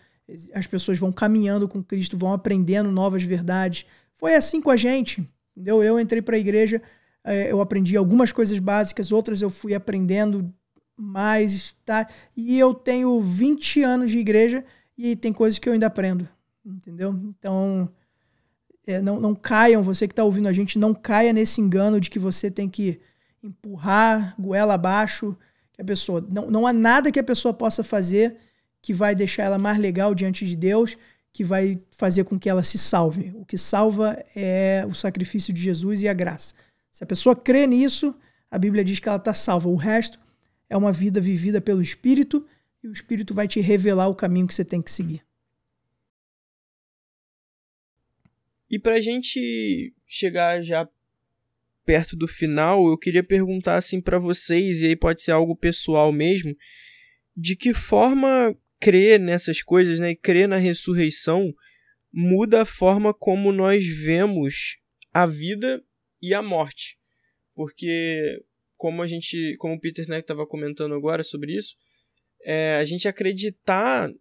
[0.54, 3.86] as pessoas vão caminhando com Cristo, vão aprendendo novas verdades.
[4.14, 5.84] Foi assim com a gente, entendeu?
[5.84, 6.82] Eu entrei para a igreja,
[7.24, 10.54] eh, eu aprendi algumas coisas básicas, outras eu fui aprendendo
[10.96, 12.08] mais, tá?
[12.36, 14.64] E eu tenho 20 anos de igreja
[14.98, 16.28] e tem coisas que eu ainda aprendo
[16.66, 17.20] entendeu?
[17.24, 17.90] Então,
[18.86, 22.10] é, não, não caiam, você que está ouvindo a gente, não caia nesse engano de
[22.10, 23.00] que você tem que
[23.44, 25.36] empurrar goela abaixo
[25.74, 26.26] que a pessoa.
[26.30, 28.38] Não, não há nada que a pessoa possa fazer
[28.82, 30.98] que vai deixar ela mais legal diante de Deus,
[31.34, 33.32] que vai fazer com que ela se salve.
[33.36, 36.54] O que salva é o sacrifício de Jesus e a graça.
[36.92, 38.14] Se a pessoa crê nisso,
[38.50, 39.70] a Bíblia diz que ela está salva.
[39.70, 40.20] O resto
[40.70, 42.46] é uma vida vivida pelo Espírito
[42.84, 45.24] e o Espírito vai te revelar o caminho que você tem que seguir.
[48.70, 50.88] E para a gente chegar já
[51.86, 56.12] perto do final, eu queria perguntar assim para vocês, e aí pode ser algo pessoal
[56.12, 56.56] mesmo,
[57.36, 61.54] de que forma crer nessas coisas, né, e crer na ressurreição
[62.12, 64.78] muda a forma como nós vemos
[65.14, 65.82] a vida
[66.22, 66.98] e a morte.
[67.54, 68.44] Porque
[68.76, 71.76] como a gente, como o Peter né, estava comentando agora sobre isso,
[72.44, 74.12] é, a gente acreditar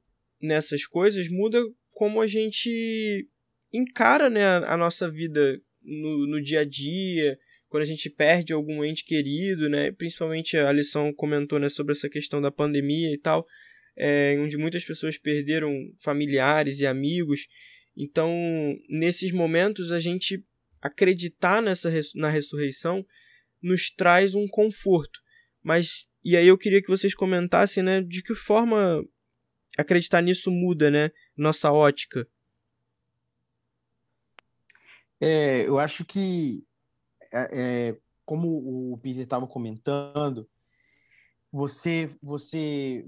[0.41, 1.61] nessas coisas muda
[1.95, 3.27] como a gente
[3.73, 7.39] encara né, a, a nossa vida no, no dia a dia,
[7.69, 9.93] quando a gente perde algum ente querido, né?
[9.93, 13.47] Principalmente a lição comentou né, sobre essa questão da pandemia e tal,
[14.03, 17.47] é, onde muitas pessoas perderam familiares e amigos.
[17.95, 18.33] Então,
[18.89, 20.43] nesses momentos, a gente
[20.81, 23.05] acreditar nessa na ressurreição
[23.63, 25.21] nos traz um conforto.
[25.63, 29.05] Mas e aí eu queria que vocês comentassem, né, de que forma
[29.77, 32.27] acreditar nisso muda, né, nossa ótica.
[35.21, 36.65] É, eu acho que,
[37.31, 40.49] é, é como o Peter estava comentando,
[41.53, 43.05] você, você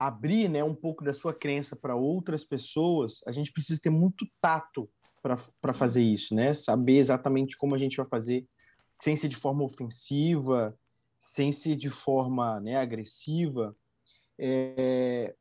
[0.00, 4.26] abrir né, um pouco da sua crença para outras pessoas, a gente precisa ter muito
[4.40, 4.88] tato
[5.22, 6.54] para fazer isso, né?
[6.54, 8.46] Saber exatamente como a gente vai fazer,
[9.02, 10.74] sem ser de forma ofensiva,
[11.18, 13.76] sem ser de forma né, agressiva.
[14.38, 15.34] É,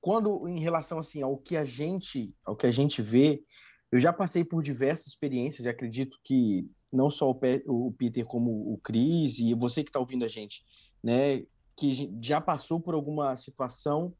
[0.00, 3.42] quando em relação assim ao que a gente ao que a gente vê
[3.90, 8.24] eu já passei por diversas experiências e acredito que não só o, Pe o Peter
[8.24, 10.64] como o Cris e você que está ouvindo a gente
[11.02, 11.42] né
[11.76, 14.14] que já passou por alguma situação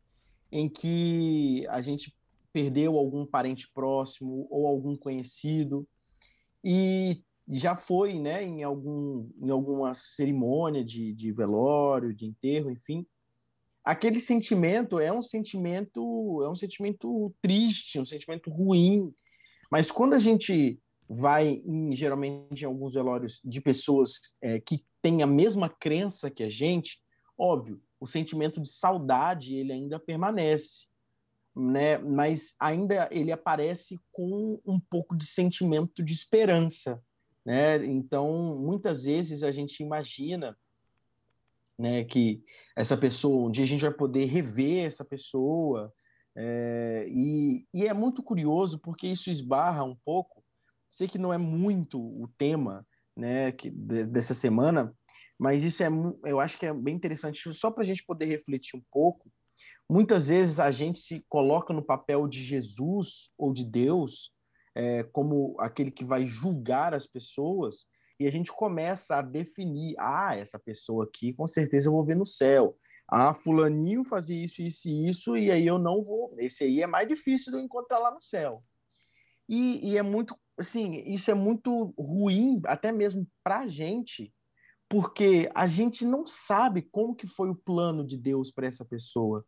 [0.50, 2.14] em que a gente
[2.52, 5.86] perdeu algum parente próximo ou algum conhecido
[6.62, 13.06] e já foi né em algum em alguma cerimônia de, de velório de enterro enfim
[13.84, 19.12] aquele sentimento é um sentimento é um sentimento triste, um sentimento ruim.
[19.70, 25.22] Mas quando a gente vai em, geralmente em alguns velórios de pessoas é, que têm
[25.22, 27.02] a mesma crença que a gente,
[27.38, 30.86] óbvio, o sentimento de saudade ele ainda permanece,
[31.54, 31.98] né?
[31.98, 37.02] Mas ainda ele aparece com um pouco de sentimento de esperança,
[37.44, 37.84] né?
[37.84, 40.56] Então, muitas vezes a gente imagina
[41.78, 42.04] né?
[42.04, 42.42] Que
[42.76, 45.92] essa pessoa, um dia a gente vai poder rever essa pessoa.
[46.36, 50.42] É, e, e, é muito curioso porque isso esbarra um pouco.
[50.88, 54.94] Sei que não é muito o tema, né, que, de, dessa semana,
[55.38, 55.88] mas isso é,
[56.24, 59.30] eu acho que é bem interessante só para a gente poder refletir um pouco.
[59.88, 64.32] Muitas vezes a gente se coloca no papel de Jesus ou de Deus
[64.74, 67.86] é, como aquele que vai julgar as pessoas
[68.18, 72.16] e a gente começa a definir, ah, essa pessoa aqui com certeza eu vou ver
[72.16, 72.76] no céu.
[73.08, 76.34] Ah, fulaninho fazia isso, isso e isso, e aí eu não vou.
[76.38, 78.64] Esse aí é mais difícil de eu encontrar lá no céu.
[79.48, 84.32] E, e é muito, assim, isso é muito ruim, até mesmo para a gente,
[84.88, 89.44] porque a gente não sabe como que foi o plano de Deus para essa pessoa.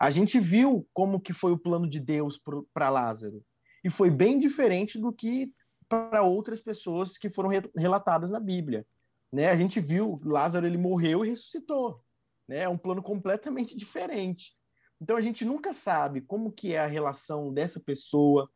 [0.00, 2.40] A gente viu como que foi o plano de Deus
[2.72, 3.44] para Lázaro.
[3.82, 5.52] E foi bem diferente do que
[5.88, 8.86] para outras pessoas que foram re relatadas na Bíblia.
[9.32, 9.48] Né?
[9.50, 12.00] A gente viu Lázaro ele morreu e ressuscitou.
[12.48, 12.62] Né?
[12.62, 14.52] É um plano completamente diferente.
[15.00, 18.50] Então a gente nunca sabe como que é a relação dessa pessoa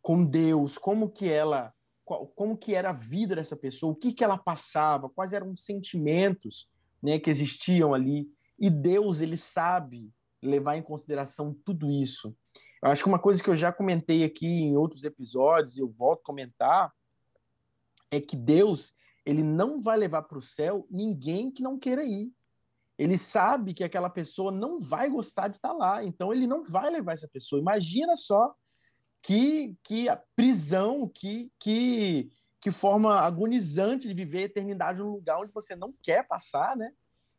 [0.00, 1.74] com Deus, como que ela,
[2.34, 5.64] como que era a vida dessa pessoa, o que que ela passava, quais eram os
[5.64, 6.68] sentimentos,
[7.02, 8.30] né, que existiam ali.
[8.58, 12.34] E Deus ele sabe levar em consideração tudo isso.
[12.82, 15.88] Eu acho que uma coisa que eu já comentei aqui em outros episódios, e eu
[15.88, 16.92] volto a comentar,
[18.10, 18.94] é que Deus
[19.24, 22.32] ele não vai levar para o céu ninguém que não queira ir.
[22.98, 26.90] Ele sabe que aquela pessoa não vai gostar de estar lá, então ele não vai
[26.90, 27.60] levar essa pessoa.
[27.60, 28.54] Imagina só
[29.22, 35.40] que, que a prisão, que, que, que forma agonizante de viver a eternidade num lugar
[35.40, 36.92] onde você não quer passar, né?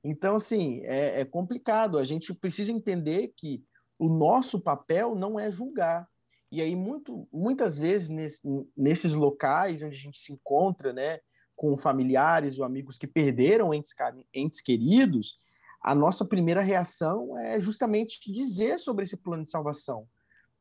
[0.03, 1.97] Então, assim, é, é complicado.
[1.97, 3.63] A gente precisa entender que
[3.99, 6.07] o nosso papel não é julgar.
[6.51, 8.41] E aí, muito, muitas vezes, nesse,
[8.75, 11.19] nesses locais onde a gente se encontra, né,
[11.55, 13.93] com familiares ou amigos que perderam entes,
[14.33, 15.37] entes queridos,
[15.81, 20.07] a nossa primeira reação é justamente dizer sobre esse plano de salvação.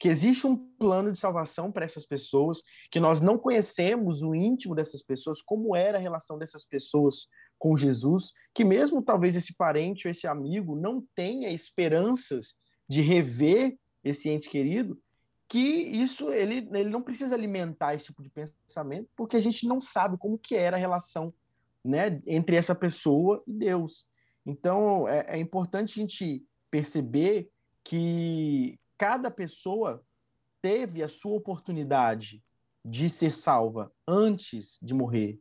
[0.01, 4.74] Que existe um plano de salvação para essas pessoas, que nós não conhecemos o íntimo
[4.74, 7.28] dessas pessoas, como era a relação dessas pessoas
[7.59, 12.55] com Jesus, que mesmo talvez esse parente ou esse amigo não tenha esperanças
[12.88, 14.98] de rever esse ente querido,
[15.46, 19.80] que isso ele, ele não precisa alimentar esse tipo de pensamento, porque a gente não
[19.80, 21.34] sabe como que era a relação
[21.84, 24.09] né, entre essa pessoa e Deus.
[24.46, 27.51] Então é, é importante a gente perceber
[27.84, 30.05] que cada pessoa
[30.61, 32.44] teve a sua oportunidade
[32.84, 35.40] de ser salva antes de morrer,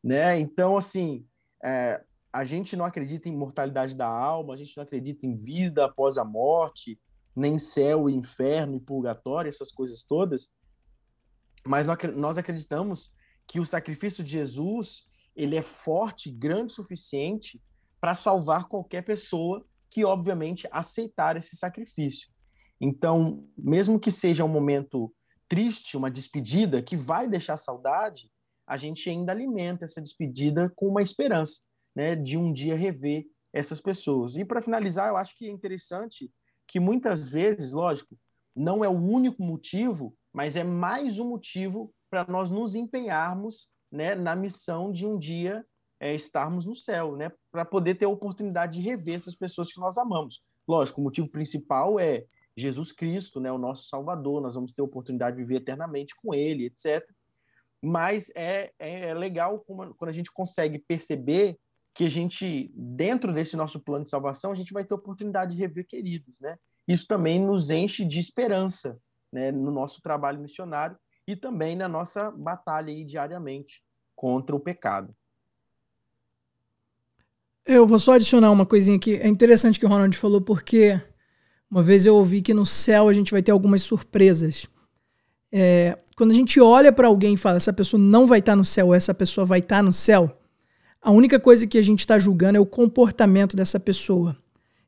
[0.00, 0.38] né?
[0.38, 1.26] Então assim,
[1.60, 5.86] é, a gente não acredita em mortalidade da alma, a gente não acredita em vida
[5.86, 7.00] após a morte,
[7.34, 10.48] nem céu, inferno e purgatório, essas coisas todas.
[11.66, 13.12] Mas nós acreditamos
[13.44, 15.04] que o sacrifício de Jesus
[15.34, 17.60] ele é forte, grande o suficiente
[18.00, 22.30] para salvar qualquer pessoa que, obviamente, aceitar esse sacrifício.
[22.80, 25.12] Então, mesmo que seja um momento
[25.48, 28.30] triste, uma despedida que vai deixar saudade,
[28.66, 31.60] a gente ainda alimenta essa despedida com uma esperança
[31.94, 34.36] né, de um dia rever essas pessoas.
[34.36, 36.30] E para finalizar, eu acho que é interessante
[36.66, 38.16] que muitas vezes, lógico,
[38.54, 44.14] não é o único motivo, mas é mais um motivo para nós nos empenharmos né,
[44.14, 45.66] na missão de um dia
[45.98, 49.80] é, estarmos no céu, né, para poder ter a oportunidade de rever essas pessoas que
[49.80, 50.42] nós amamos.
[50.66, 52.24] Lógico, o motivo principal é
[52.60, 56.34] Jesus Cristo, né, o nosso Salvador, nós vamos ter a oportunidade de viver eternamente com
[56.34, 57.06] Ele, etc.
[57.82, 61.58] Mas é, é legal quando a gente consegue perceber
[61.94, 65.60] que a gente, dentro desse nosso plano de salvação, a gente vai ter oportunidade de
[65.60, 66.56] rever queridos, né?
[66.86, 68.98] Isso também nos enche de esperança,
[69.32, 70.96] né, no nosso trabalho missionário
[71.26, 73.82] e também na nossa batalha aí diariamente
[74.16, 75.14] contra o pecado.
[77.64, 79.14] Eu vou só adicionar uma coisinha aqui.
[79.16, 81.00] É interessante que o Ronald falou, porque
[81.70, 84.66] uma vez eu ouvi que no céu a gente vai ter algumas surpresas.
[85.52, 88.56] É, quando a gente olha para alguém e fala, essa pessoa não vai estar tá
[88.56, 90.36] no céu, ou essa pessoa vai estar tá no céu,
[91.00, 94.36] a única coisa que a gente está julgando é o comportamento dessa pessoa.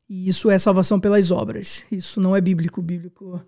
[0.07, 1.83] E isso é salvação pelas obras.
[1.91, 2.81] Isso não é bíblico.
[2.81, 3.41] Bíblico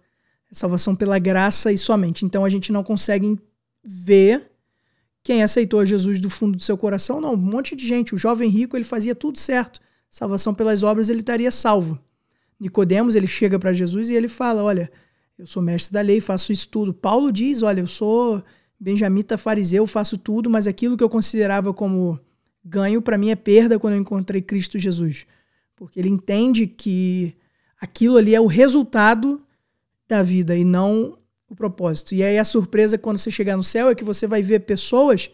[0.52, 2.26] é salvação pela graça e somente.
[2.26, 3.38] Então a gente não consegue
[3.84, 4.50] ver
[5.24, 7.34] quem aceitou Jesus do fundo do seu coração, não.
[7.34, 8.16] Um monte de gente.
[8.16, 9.80] O jovem rico, ele fazia tudo certo.
[10.10, 12.00] Salvação pelas obras, ele estaria salvo.
[12.60, 14.92] Nicodemos, ele chega para Jesus e ele fala: Olha,
[15.38, 16.94] eu sou mestre da lei, faço isso tudo.
[16.94, 18.44] Paulo diz: Olha, eu sou
[18.80, 22.20] benjamita fariseu, faço tudo, mas aquilo que eu considerava como
[22.64, 25.26] ganho, para mim é perda quando eu encontrei Cristo Jesus.
[25.76, 27.36] Porque ele entende que
[27.80, 29.42] aquilo ali é o resultado
[30.08, 31.18] da vida e não
[31.50, 32.16] o propósito.
[32.16, 35.30] E aí a surpresa quando você chegar no céu é que você vai ver pessoas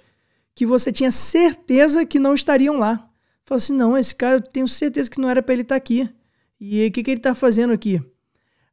[0.53, 3.09] que você tinha certeza que não estariam lá.
[3.45, 5.77] Fala assim: não, esse cara eu tenho certeza que não era para ele estar tá
[5.77, 6.09] aqui.
[6.63, 7.99] E o que, que ele está fazendo aqui?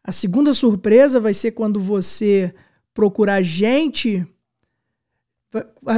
[0.05, 2.55] A segunda surpresa vai ser quando você
[2.93, 4.26] procurar gente.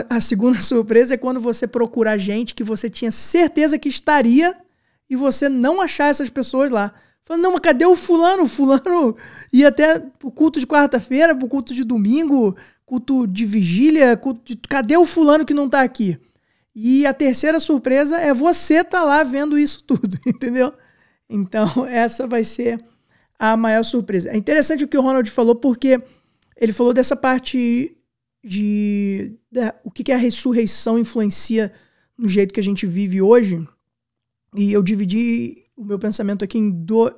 [0.08, 4.56] A, segunda surpresa é quando você procurar gente que você tinha certeza que estaria
[5.08, 6.94] e você não achar essas pessoas lá.
[7.24, 8.44] Falando, não, mas cadê o fulano?
[8.44, 9.16] O fulano
[9.52, 14.56] ia até pro culto de quarta-feira, pro culto de domingo, culto de vigília, culto de...
[14.68, 16.16] cadê o fulano que não tá aqui?
[16.72, 20.72] E a terceira surpresa é você tá lá vendo isso tudo, entendeu?
[21.30, 22.84] Então, essa vai ser
[23.38, 24.30] a maior surpresa.
[24.30, 26.02] É interessante o que o Ronald falou, porque
[26.56, 27.96] ele falou dessa parte
[28.44, 31.72] de, de o que, que a ressurreição influencia
[32.18, 33.66] no jeito que a gente vive hoje.
[34.54, 37.10] E eu dividi o meu pensamento aqui em do,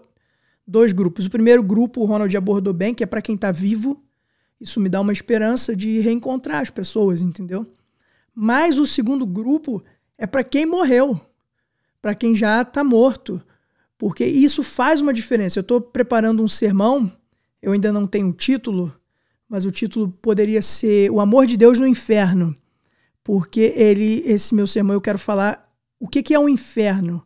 [0.66, 1.26] dois grupos.
[1.26, 4.00] O primeiro grupo, o Ronald abordou bem, que é para quem está vivo.
[4.60, 7.66] Isso me dá uma esperança de reencontrar as pessoas, entendeu?
[8.32, 9.82] Mas o segundo grupo
[10.16, 11.20] é para quem morreu,
[12.00, 13.42] para quem já está morto,
[14.02, 15.60] porque isso faz uma diferença.
[15.60, 17.08] Eu estou preparando um sermão,
[17.62, 18.92] eu ainda não tenho o título,
[19.48, 22.52] mas o título poderia ser O Amor de Deus no Inferno,
[23.22, 27.24] porque ele, esse meu sermão eu quero falar o que, que é um inferno,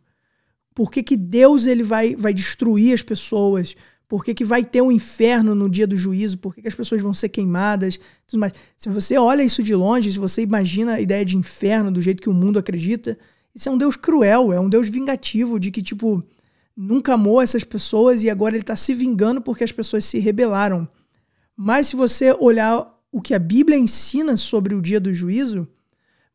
[0.75, 3.75] por que, que Deus ele vai, vai destruir as pessoas?
[4.07, 6.37] Por que, que vai ter um inferno no dia do juízo?
[6.37, 7.99] Por que, que as pessoas vão ser queimadas?
[8.27, 8.53] Tudo mais.
[8.77, 12.21] Se você olha isso de longe, se você imagina a ideia de inferno do jeito
[12.21, 13.17] que o mundo acredita,
[13.55, 16.23] isso é um Deus cruel, é um Deus vingativo, de que, tipo,
[16.77, 20.87] nunca amou essas pessoas e agora ele está se vingando porque as pessoas se rebelaram.
[21.55, 25.67] Mas se você olhar o que a Bíblia ensina sobre o dia do juízo,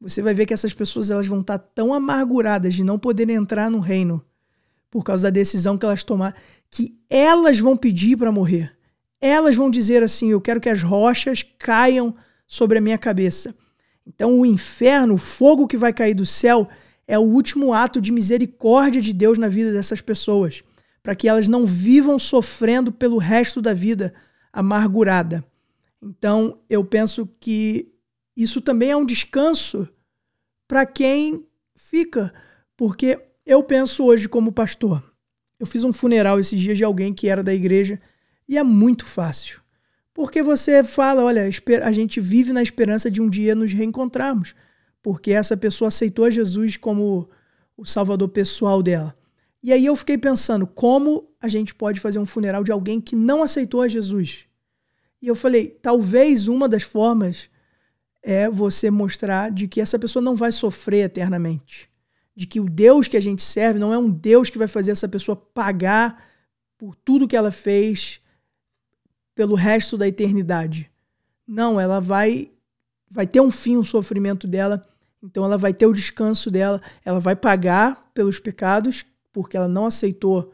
[0.01, 3.36] você vai ver que essas pessoas elas vão estar tá tão amarguradas de não poderem
[3.36, 4.20] entrar no reino
[4.90, 6.36] por causa da decisão que elas tomaram,
[6.68, 8.76] que elas vão pedir para morrer.
[9.20, 12.14] Elas vão dizer assim: Eu quero que as rochas caiam
[12.49, 13.55] sobre a minha cabeça.
[14.05, 16.68] Então, o inferno, o fogo que vai cair do céu,
[17.07, 20.62] é o último ato de misericórdia de Deus na vida dessas pessoas,
[21.03, 24.14] para que elas não vivam sofrendo pelo resto da vida
[24.53, 25.44] amargurada.
[26.00, 27.92] Então, eu penso que
[28.36, 29.88] isso também é um descanso
[30.66, 31.46] para quem
[31.76, 32.32] fica,
[32.76, 35.03] porque eu penso hoje como pastor.
[35.59, 38.00] Eu fiz um funeral esses dias de alguém que era da igreja
[38.48, 39.61] e é muito fácil.
[40.14, 41.48] Porque você fala, olha,
[41.84, 44.55] a gente vive na esperança de um dia nos reencontrarmos,
[45.03, 47.28] porque essa pessoa aceitou Jesus como
[47.76, 49.16] o salvador pessoal dela.
[49.62, 53.16] E aí eu fiquei pensando, como a gente pode fazer um funeral de alguém que
[53.16, 54.46] não aceitou a Jesus?
[55.20, 57.48] E eu falei, talvez uma das formas
[58.22, 61.92] é você mostrar de que essa pessoa não vai sofrer eternamente
[62.34, 64.90] de que o Deus que a gente serve não é um Deus que vai fazer
[64.90, 66.24] essa pessoa pagar
[66.78, 68.20] por tudo que ela fez
[69.34, 70.90] pelo resto da eternidade.
[71.46, 72.50] Não, ela vai
[73.11, 74.80] vai ter um fim o sofrimento dela,
[75.23, 79.87] então ela vai ter o descanso dela, ela vai pagar pelos pecados, porque ela não
[79.87, 80.53] aceitou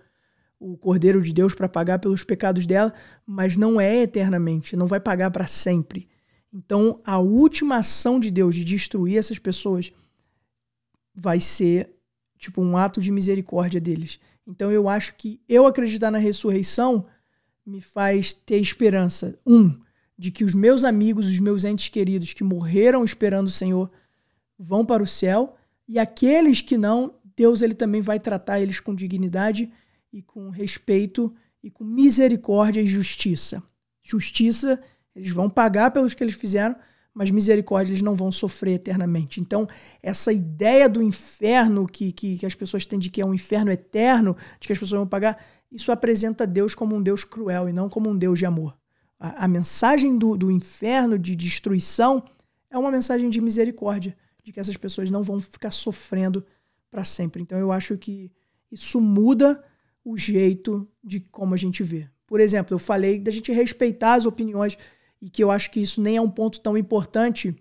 [0.60, 2.92] o Cordeiro de Deus para pagar pelos pecados dela,
[3.26, 6.08] mas não é eternamente, não vai pagar para sempre.
[6.52, 9.92] Então, a última ação de Deus de destruir essas pessoas
[11.14, 11.90] vai ser
[12.38, 14.20] tipo um ato de misericórdia deles.
[14.46, 17.06] Então eu acho que eu acreditar na ressurreição
[17.66, 19.38] me faz ter esperança.
[19.44, 19.78] Um,
[20.16, 23.90] de que os meus amigos, os meus entes queridos que morreram esperando o Senhor
[24.58, 25.54] vão para o céu
[25.86, 29.70] e aqueles que não, Deus ele também vai tratar eles com dignidade
[30.12, 33.62] e com respeito e com misericórdia e justiça.
[34.02, 34.80] Justiça,
[35.14, 36.76] eles vão pagar pelos que eles fizeram,
[37.12, 39.40] mas misericórdia eles não vão sofrer eternamente.
[39.40, 39.68] Então,
[40.02, 43.70] essa ideia do inferno que, que, que, as pessoas têm de que é um inferno
[43.70, 47.72] eterno, de que as pessoas vão pagar, isso apresenta Deus como um Deus cruel e
[47.72, 48.76] não como um Deus de amor.
[49.18, 52.22] A, a mensagem do, do inferno, de destruição,
[52.70, 54.16] é uma mensagem de misericórdia,
[54.48, 56.44] de que essas pessoas não vão ficar sofrendo
[56.90, 57.42] para sempre.
[57.42, 58.30] Então, eu acho que
[58.72, 59.62] isso muda
[60.02, 62.08] o jeito de como a gente vê.
[62.26, 64.78] Por exemplo, eu falei da gente respeitar as opiniões
[65.20, 67.54] e que eu acho que isso nem é um ponto tão importante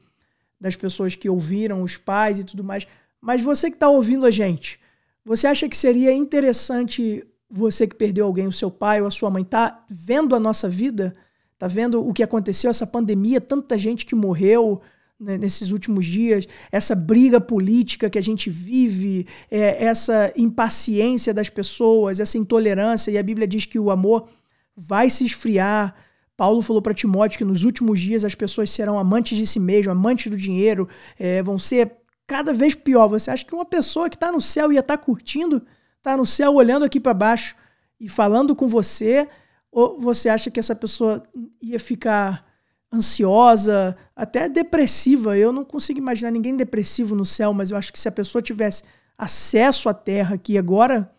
[0.59, 2.87] das pessoas que ouviram, os pais e tudo mais.
[3.19, 4.79] Mas você que está ouvindo a gente,
[5.25, 9.29] você acha que seria interessante você que perdeu alguém, o seu pai ou a sua
[9.29, 11.13] mãe, tá vendo a nossa vida,
[11.57, 14.81] tá vendo o que aconteceu, essa pandemia, tanta gente que morreu,
[15.19, 22.19] nesses últimos dias, essa briga política que a gente vive, é, essa impaciência das pessoas,
[22.19, 24.29] essa intolerância, e a Bíblia diz que o amor
[24.75, 25.95] vai se esfriar.
[26.35, 29.91] Paulo falou para Timóteo que nos últimos dias as pessoas serão amantes de si mesmo,
[29.91, 30.87] amantes do dinheiro,
[31.17, 31.93] é, vão ser
[32.27, 33.07] cada vez pior.
[33.07, 35.65] Você acha que uma pessoa que está no céu ia estar tá curtindo,
[35.97, 37.55] está no céu olhando aqui para baixo
[37.99, 39.27] e falando com você,
[39.71, 41.23] ou você acha que essa pessoa
[41.59, 42.46] ia ficar
[42.93, 45.37] ansiosa, até depressiva.
[45.37, 48.41] Eu não consigo imaginar ninguém depressivo no céu, mas eu acho que se a pessoa
[48.41, 48.83] tivesse
[49.17, 51.11] acesso à terra aqui agora,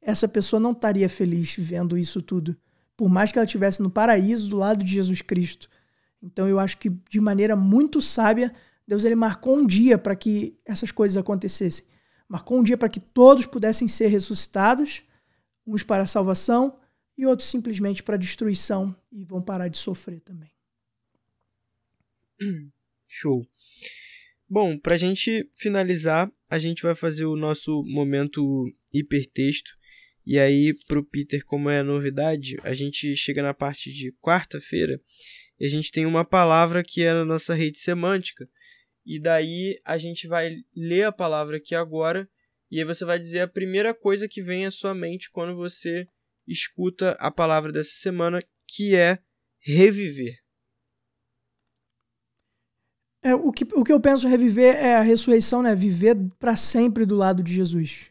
[0.00, 2.56] essa pessoa não estaria feliz vendo isso tudo.
[2.96, 5.68] Por mais que ela estivesse no paraíso do lado de Jesus Cristo.
[6.22, 8.52] Então eu acho que de maneira muito sábia,
[8.86, 11.84] Deus ele marcou um dia para que essas coisas acontecessem.
[12.28, 15.02] Marcou um dia para que todos pudessem ser ressuscitados,
[15.66, 16.76] uns para a salvação
[17.16, 20.57] e outros simplesmente para a destruição e vão parar de sofrer também.
[23.08, 23.46] Show.
[24.48, 29.70] Bom, para a gente finalizar, a gente vai fazer o nosso momento hipertexto.
[30.24, 34.12] E aí, para o Peter, como é a novidade, a gente chega na parte de
[34.20, 35.00] quarta-feira
[35.58, 38.48] e a gente tem uma palavra que é na nossa rede semântica.
[39.04, 42.28] E daí a gente vai ler a palavra aqui agora
[42.70, 46.06] e aí você vai dizer a primeira coisa que vem à sua mente quando você
[46.46, 49.18] escuta a palavra dessa semana, que é
[49.60, 50.38] reviver.
[53.22, 55.74] É, o, que, o que eu penso reviver é a ressurreição, né?
[55.74, 58.10] Viver para sempre do lado de Jesus.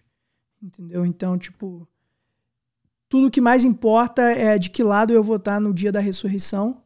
[0.62, 1.05] Entendeu?
[1.05, 1.88] Então, tipo,
[3.08, 6.82] tudo que mais importa é de que lado eu vou estar no dia da ressurreição.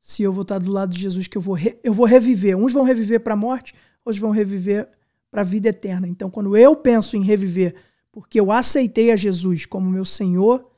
[0.00, 2.56] Se eu vou estar do lado de Jesus, que eu vou, re, eu vou reviver.
[2.56, 4.88] Uns vão reviver para a morte, outros vão reviver
[5.30, 6.06] para a vida eterna.
[6.06, 7.74] Então, quando eu penso em reviver,
[8.12, 10.70] porque eu aceitei a Jesus como meu Senhor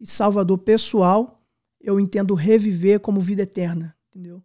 [0.00, 1.42] e Salvador pessoal,
[1.80, 4.42] eu entendo reviver como vida eterna, entendeu?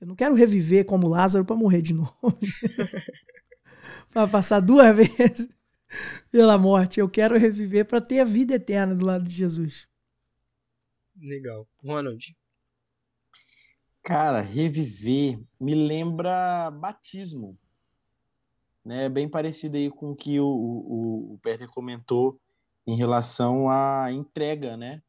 [0.00, 2.14] Eu não quero reviver como Lázaro para morrer de novo.
[4.12, 5.48] para passar duas vezes
[6.30, 7.00] pela morte.
[7.00, 9.88] Eu quero reviver para ter a vida eterna do lado de Jesus.
[11.18, 11.66] Legal.
[11.82, 12.36] Ronald.
[14.02, 17.58] Cara, reviver me lembra batismo.
[18.84, 19.08] Né?
[19.08, 22.38] Bem parecido aí com o que o, o, o Peter comentou
[22.86, 25.02] em relação à entrega, né?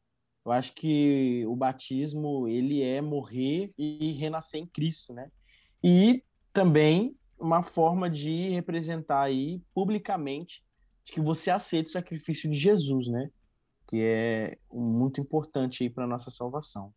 [0.48, 5.30] Eu acho que o batismo ele é morrer e renascer em Cristo, né?
[5.84, 6.24] E
[6.54, 10.64] também uma forma de representar aí publicamente
[11.04, 13.30] que você aceita o sacrifício de Jesus, né?
[13.86, 16.94] Que é muito importante aí para nossa salvação.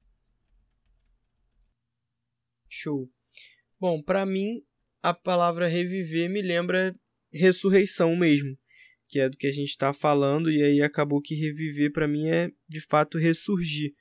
[2.69, 3.09] Show.
[3.81, 4.63] Bom, para mim
[5.03, 6.95] a palavra reviver me lembra
[7.33, 8.57] ressurreição mesmo
[9.11, 12.29] que é do que a gente está falando, e aí acabou que reviver para mim
[12.29, 13.93] é de fato ressurgir.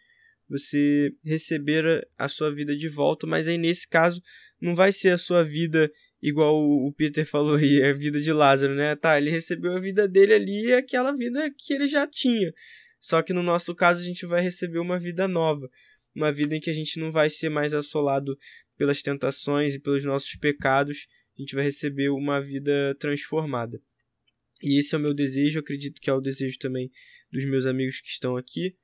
[0.49, 4.23] Você receber a sua vida de volta, mas aí nesse caso
[4.61, 5.91] não vai ser a sua vida
[6.23, 8.95] igual o Peter falou aí, a vida de Lázaro, né?
[8.95, 12.53] Tá, ele recebeu a vida dele ali aquela vida que ele já tinha.
[13.01, 15.69] Só que no nosso caso a gente vai receber uma vida nova,
[16.15, 18.39] uma vida em que a gente não vai ser mais assolado
[18.77, 21.07] pelas tentações e pelos nossos pecados,
[21.37, 23.81] a gente vai receber uma vida transformada.
[24.63, 26.91] E esse é o meu desejo, acredito que é o desejo também
[27.33, 28.77] dos meus amigos que estão aqui.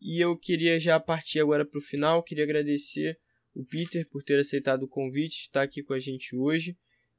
[0.00, 3.18] E eu queria já partir agora para o final, queria agradecer
[3.54, 6.76] o Peter por ter aceitado o convite, estar aqui com a gente hoje.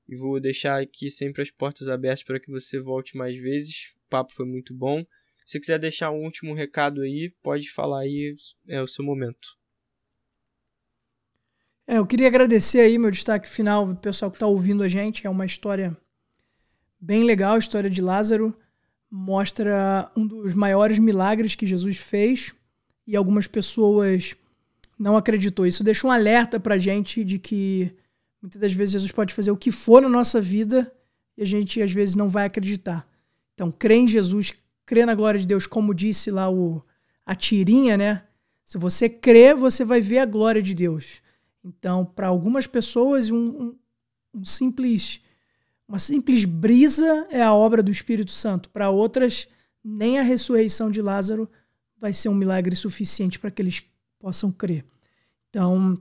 [0.07, 3.95] E vou deixar aqui sempre as portas abertas para que você volte mais vezes.
[4.05, 5.03] O papo foi muito bom.
[5.45, 8.35] Se quiser deixar um último recado aí, pode falar aí,
[8.67, 9.57] é o seu momento.
[11.85, 15.25] É, eu queria agradecer aí meu destaque final, o pessoal que está ouvindo a gente.
[15.25, 15.97] É uma história
[16.99, 18.55] Bem legal a história de Lázaro.
[19.09, 22.53] Mostra um dos maiores milagres que Jesus fez
[23.05, 24.35] e algumas pessoas
[24.97, 25.65] não acreditou.
[25.65, 27.93] Isso deixa um alerta pra gente de que
[28.41, 30.91] muitas das vezes Jesus pode fazer o que for na nossa vida
[31.37, 33.07] e a gente às vezes não vai acreditar.
[33.53, 34.53] Então, crê em Jesus,
[34.85, 36.83] crê na glória de Deus, como disse lá o
[37.25, 38.23] a tirinha, né?
[38.65, 41.21] Se você crê, você vai ver a glória de Deus.
[41.63, 43.75] Então, para algumas pessoas, um, um,
[44.33, 45.19] um, simples,
[45.87, 48.69] uma simples brisa é a obra do Espírito Santo.
[48.69, 49.47] Para outras,
[49.83, 51.49] nem a ressurreição de Lázaro
[51.97, 53.83] vai ser um milagre suficiente para que eles
[54.19, 54.85] possam crer.
[55.49, 55.97] Então,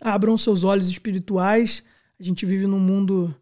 [0.00, 1.82] abram seus olhos espirituais.
[2.18, 3.34] A gente vive num mundo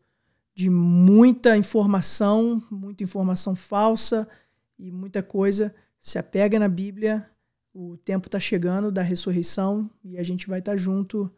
[0.54, 4.28] de muita informação, muita informação falsa
[4.76, 5.72] e muita coisa.
[6.00, 7.30] Se apega na Bíblia,
[7.72, 11.30] o tempo está chegando da ressurreição e a gente vai estar tá junto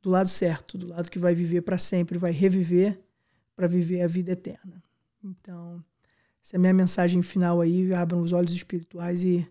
[0.00, 3.00] do lado certo, do lado que vai viver para sempre, vai reviver
[3.54, 4.82] para viver a vida eterna.
[5.22, 5.84] Então,
[6.42, 7.92] essa é a minha mensagem final aí.
[7.94, 9.46] Abram os olhos espirituais e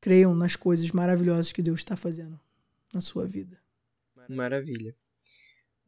[0.00, 2.38] creiam nas coisas maravilhosas que Deus está fazendo
[2.92, 3.58] na sua vida.
[4.28, 4.94] Maravilha.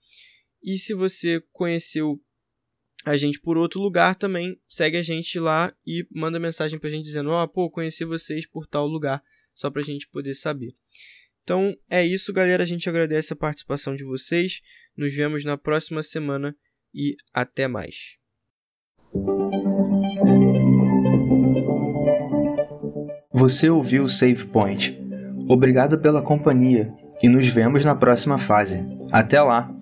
[0.62, 2.18] E se você conheceu
[3.04, 7.04] a gente por outro lugar também, segue a gente lá e manda mensagem pra gente
[7.04, 9.22] dizendo: Ó, oh, pô, conheci vocês por tal lugar,
[9.54, 10.74] só pra gente poder saber.
[11.42, 12.64] Então é isso, galera.
[12.64, 14.60] A gente agradece a participação de vocês.
[14.96, 16.54] Nos vemos na próxima semana
[16.94, 18.16] e até mais.
[23.32, 24.98] Você ouviu o Save Point.
[25.48, 26.88] Obrigado pela companhia
[27.22, 28.80] e nos vemos na próxima fase.
[29.12, 29.75] Até lá!